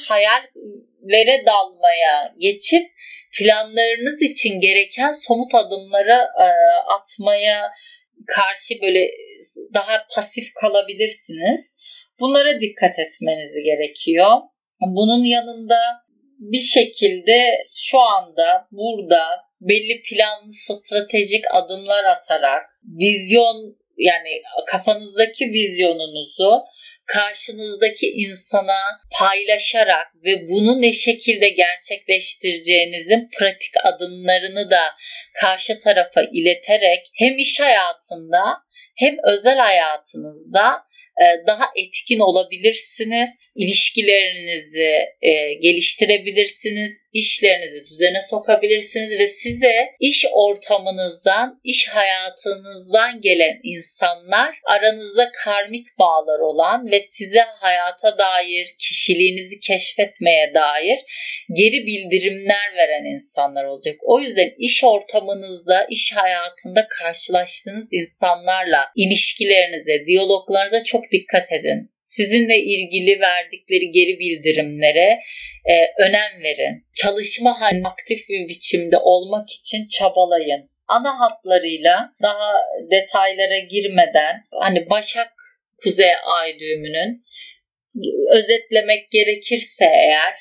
hayallere 1.01 1.45
dalmaya 1.45 2.33
geçip 2.37 2.91
planlarınız 3.37 4.21
için 4.21 4.59
gereken 4.59 5.11
somut 5.11 5.55
adımlara 5.55 6.17
e, 6.17 6.47
atmaya 6.93 7.71
karşı 8.27 8.81
böyle 8.81 9.07
daha 9.73 10.05
pasif 10.15 10.53
kalabilirsiniz. 10.61 11.75
Bunlara 12.19 12.61
dikkat 12.61 12.99
etmeniz 12.99 13.51
gerekiyor. 13.63 14.31
Bunun 14.81 15.23
yanında 15.23 15.79
bir 16.39 16.61
şekilde 16.61 17.59
şu 17.81 17.99
anda 17.99 18.67
burada 18.71 19.23
belli 19.61 20.01
planlı 20.01 20.51
stratejik 20.51 21.43
adımlar 21.51 22.03
atarak 22.03 22.63
vizyon 22.83 23.77
yani 23.97 24.41
kafanızdaki 24.67 25.45
vizyonunuzu 25.45 26.61
karşınızdaki 27.11 28.07
insana 28.07 28.81
paylaşarak 29.19 30.07
ve 30.25 30.47
bunu 30.47 30.81
ne 30.81 30.93
şekilde 30.93 31.49
gerçekleştireceğinizin 31.49 33.29
pratik 33.37 33.73
adımlarını 33.83 34.71
da 34.71 34.81
karşı 35.41 35.79
tarafa 35.79 36.21
ileterek 36.21 37.05
hem 37.13 37.37
iş 37.37 37.59
hayatında 37.59 38.43
hem 38.95 39.15
özel 39.23 39.57
hayatınızda 39.57 40.83
daha 41.47 41.65
etkin 41.75 42.19
olabilirsiniz. 42.19 43.51
İlişkilerinizi 43.55 45.05
e, 45.21 45.53
geliştirebilirsiniz. 45.53 47.01
işlerinizi 47.13 47.85
düzene 47.87 48.21
sokabilirsiniz 48.21 49.19
ve 49.19 49.27
size 49.27 49.89
iş 49.99 50.25
ortamınızdan, 50.33 51.59
iş 51.63 51.87
hayatınızdan 51.87 53.21
gelen 53.21 53.59
insanlar 53.63 54.55
aranızda 54.65 55.31
karmik 55.43 55.85
bağlar 55.99 56.39
olan 56.39 56.91
ve 56.91 56.99
size 56.99 57.39
hayata 57.39 58.17
dair, 58.17 58.75
kişiliğinizi 58.79 59.59
keşfetmeye 59.59 60.53
dair 60.53 60.99
geri 61.53 61.85
bildirimler 61.85 62.75
veren 62.77 63.13
insanlar 63.13 63.65
olacak. 63.65 63.95
O 64.01 64.19
yüzden 64.19 64.53
iş 64.57 64.83
ortamınızda, 64.83 65.85
iş 65.89 66.13
hayatında 66.15 66.87
karşılaştığınız 66.87 67.87
insanlarla 67.91 68.91
ilişkilerinize, 68.95 70.05
diyaloglarınıza 70.05 70.83
çok 70.83 71.00
dikkat 71.11 71.51
edin. 71.51 71.91
Sizinle 72.03 72.57
ilgili 72.57 73.19
verdikleri 73.19 73.91
geri 73.91 74.19
bildirimlere 74.19 75.19
e, 75.65 75.73
önem 75.99 76.43
verin. 76.43 76.85
Çalışma 76.93 77.61
halinde 77.61 77.87
aktif 77.87 78.29
bir 78.29 78.47
biçimde 78.47 78.97
olmak 78.97 79.49
için 79.49 79.87
çabalayın. 79.87 80.69
Ana 80.87 81.19
hatlarıyla 81.19 82.13
daha 82.21 82.53
detaylara 82.91 83.59
girmeden 83.59 84.35
hani 84.51 84.89
Başak 84.89 85.33
Kuzey 85.83 86.11
Ay 86.39 86.59
düğümünün 86.59 87.25
özetlemek 88.31 89.11
gerekirse 89.11 89.85
eğer 89.85 90.33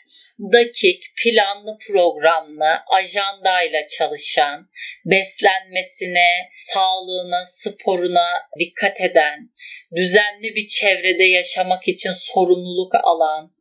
dakik, 0.53 1.03
planlı 1.23 1.79
programlı, 1.87 2.79
ajandayla 2.93 3.87
çalışan, 3.87 4.71
beslenmesine, 5.05 6.51
sağlığına, 6.63 7.45
sporuna 7.45 8.29
dikkat 8.59 9.01
eden, 9.01 9.51
düzenli 9.97 10.55
bir 10.57 10.69
çevrede 10.69 11.25
yaşamak 11.25 11.89
için 11.89 12.13
sorumluluk 12.13 12.95
alan, 12.95 13.55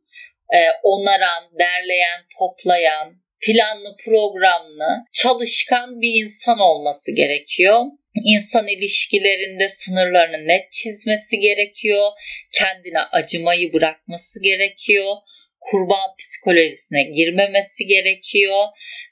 onaran, 0.82 1.50
derleyen, 1.58 2.20
toplayan, 2.38 3.22
planlı, 3.46 3.96
programlı, 4.04 5.04
çalışkan 5.12 6.00
bir 6.00 6.24
insan 6.24 6.58
olması 6.58 7.12
gerekiyor. 7.12 7.84
İnsan 8.24 8.68
ilişkilerinde 8.68 9.68
sınırlarını 9.68 10.48
net 10.48 10.72
çizmesi 10.72 11.38
gerekiyor. 11.38 12.10
Kendine 12.52 13.00
acımayı 13.00 13.72
bırakması 13.72 14.42
gerekiyor 14.42 15.16
kurban 15.60 16.16
psikolojisine 16.18 17.02
girmemesi 17.02 17.86
gerekiyor 17.86 18.64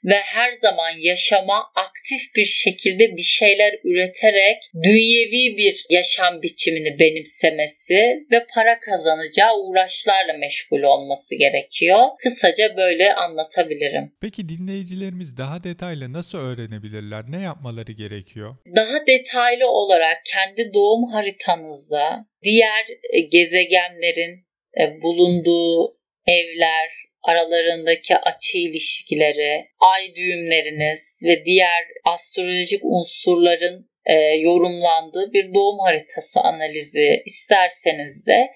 ve 0.03 0.15
her 0.15 0.51
zaman 0.53 0.89
yaşama 0.99 1.71
aktif 1.75 2.35
bir 2.35 2.45
şekilde 2.45 3.17
bir 3.17 3.21
şeyler 3.21 3.73
üreterek 3.83 4.57
dünyevi 4.83 5.57
bir 5.57 5.85
yaşam 5.89 6.41
biçimini 6.41 6.99
benimsemesi 6.99 8.25
ve 8.31 8.45
para 8.55 8.79
kazanacağı 8.79 9.57
uğraşlarla 9.57 10.33
meşgul 10.33 10.81
olması 10.81 11.35
gerekiyor. 11.35 11.99
Kısaca 12.23 12.77
böyle 12.77 13.13
anlatabilirim. 13.13 14.11
Peki 14.21 14.49
dinleyicilerimiz 14.49 15.37
daha 15.37 15.63
detaylı 15.63 16.13
nasıl 16.13 16.37
öğrenebilirler? 16.37 17.23
Ne 17.27 17.41
yapmaları 17.41 17.91
gerekiyor? 17.91 18.55
Daha 18.75 19.07
detaylı 19.07 19.67
olarak 19.67 20.21
kendi 20.25 20.73
doğum 20.73 21.03
haritanızda 21.11 22.25
diğer 22.43 22.85
gezegenlerin 23.31 24.49
e, 24.79 25.01
bulunduğu 25.01 25.98
evler, 26.29 26.89
aralarındaki 27.23 28.17
açı 28.17 28.57
ilişkileri, 28.57 29.67
ay 29.79 30.15
düğümleriniz 30.15 31.21
ve 31.25 31.45
diğer 31.45 31.83
astrolojik 32.05 32.81
unsurların 32.83 33.89
e, 34.05 34.13
yorumlandığı 34.15 35.33
bir 35.33 35.53
doğum 35.53 35.79
haritası 35.79 36.39
analizi 36.39 37.23
isterseniz 37.25 38.25
de 38.27 38.47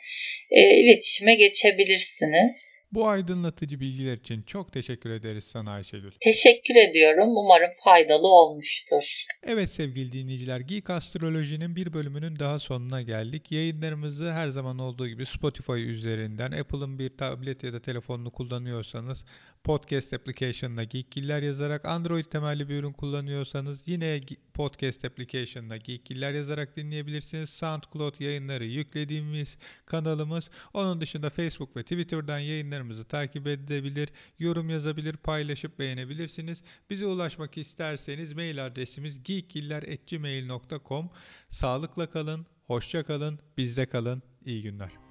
e, 0.52 0.62
iletişime 0.76 1.36
geçebilirsiniz. 1.36 2.76
Bu 2.94 3.08
aydınlatıcı 3.08 3.80
bilgiler 3.80 4.18
için 4.18 4.42
çok 4.42 4.74
teşekkür 4.74 5.10
ederiz 5.10 5.44
sana 5.44 5.72
Ayşegül. 5.72 6.12
Teşekkür 6.20 6.76
ediyorum. 6.76 7.38
Umarım 7.38 7.72
faydalı 7.84 8.28
olmuştur. 8.28 9.26
Evet 9.44 9.70
sevgili 9.70 10.12
dinleyiciler, 10.12 10.60
Geek 10.60 10.90
Astroloji'nin 10.90 11.76
bir 11.76 11.94
bölümünün 11.94 12.40
daha 12.40 12.60
sonuna 12.60 13.02
geldik. 13.02 13.52
Yayınlarımızı 13.52 14.32
her 14.32 14.48
zaman 14.48 14.80
olduğu 14.80 15.08
gibi 15.08 15.26
Spotify 15.26 15.72
üzerinden, 15.72 16.52
Apple'ın 16.52 17.00
bir 17.00 17.18
tablet 17.18 17.64
ya 17.64 17.74
da 17.74 17.82
telefonunu 17.82 18.32
kullanıyorsanız 18.32 19.26
podcast 19.64 20.14
application'ına 20.14 20.84
Geekgiller 20.84 21.44
yazarak, 21.44 21.86
Android 21.86 22.26
temelli 22.26 22.70
bir 22.70 22.76
ürün 22.76 22.94
kullanıyorsanız 22.94 23.88
yine 23.88 24.20
podcast 24.54 25.06
application'ına 25.06 25.78
Geekgiller 25.78 26.32
yazarak 26.32 26.78
dinleyebilirsiniz. 26.78 27.50
SoundCloud 27.50 28.20
yayınları 28.20 28.66
yüklediğimiz 28.66 29.58
kanalımız. 29.86 30.50
Onun 30.74 31.02
dışında 31.02 31.30
Facebook 31.30 31.78
ve 31.78 31.84
Twitter'dan 31.84 32.40
yayınlarımızı 32.84 33.06
takip 33.06 33.48
edebilir, 33.48 34.10
yorum 34.40 34.70
yazabilir, 34.70 35.18
paylaşıp 35.18 35.80
beğenebilirsiniz. 35.80 36.64
Bize 36.90 37.06
ulaşmak 37.06 37.58
isterseniz 37.58 38.34
mail 38.34 38.66
adresimiz 38.66 39.24
geekgiller.gmail.com 39.24 41.10
Sağlıkla 41.50 42.10
kalın, 42.10 42.46
hoşça 42.68 43.04
kalın, 43.04 43.40
bizde 43.58 43.86
kalın, 43.86 44.22
iyi 44.46 44.62
günler. 44.62 45.03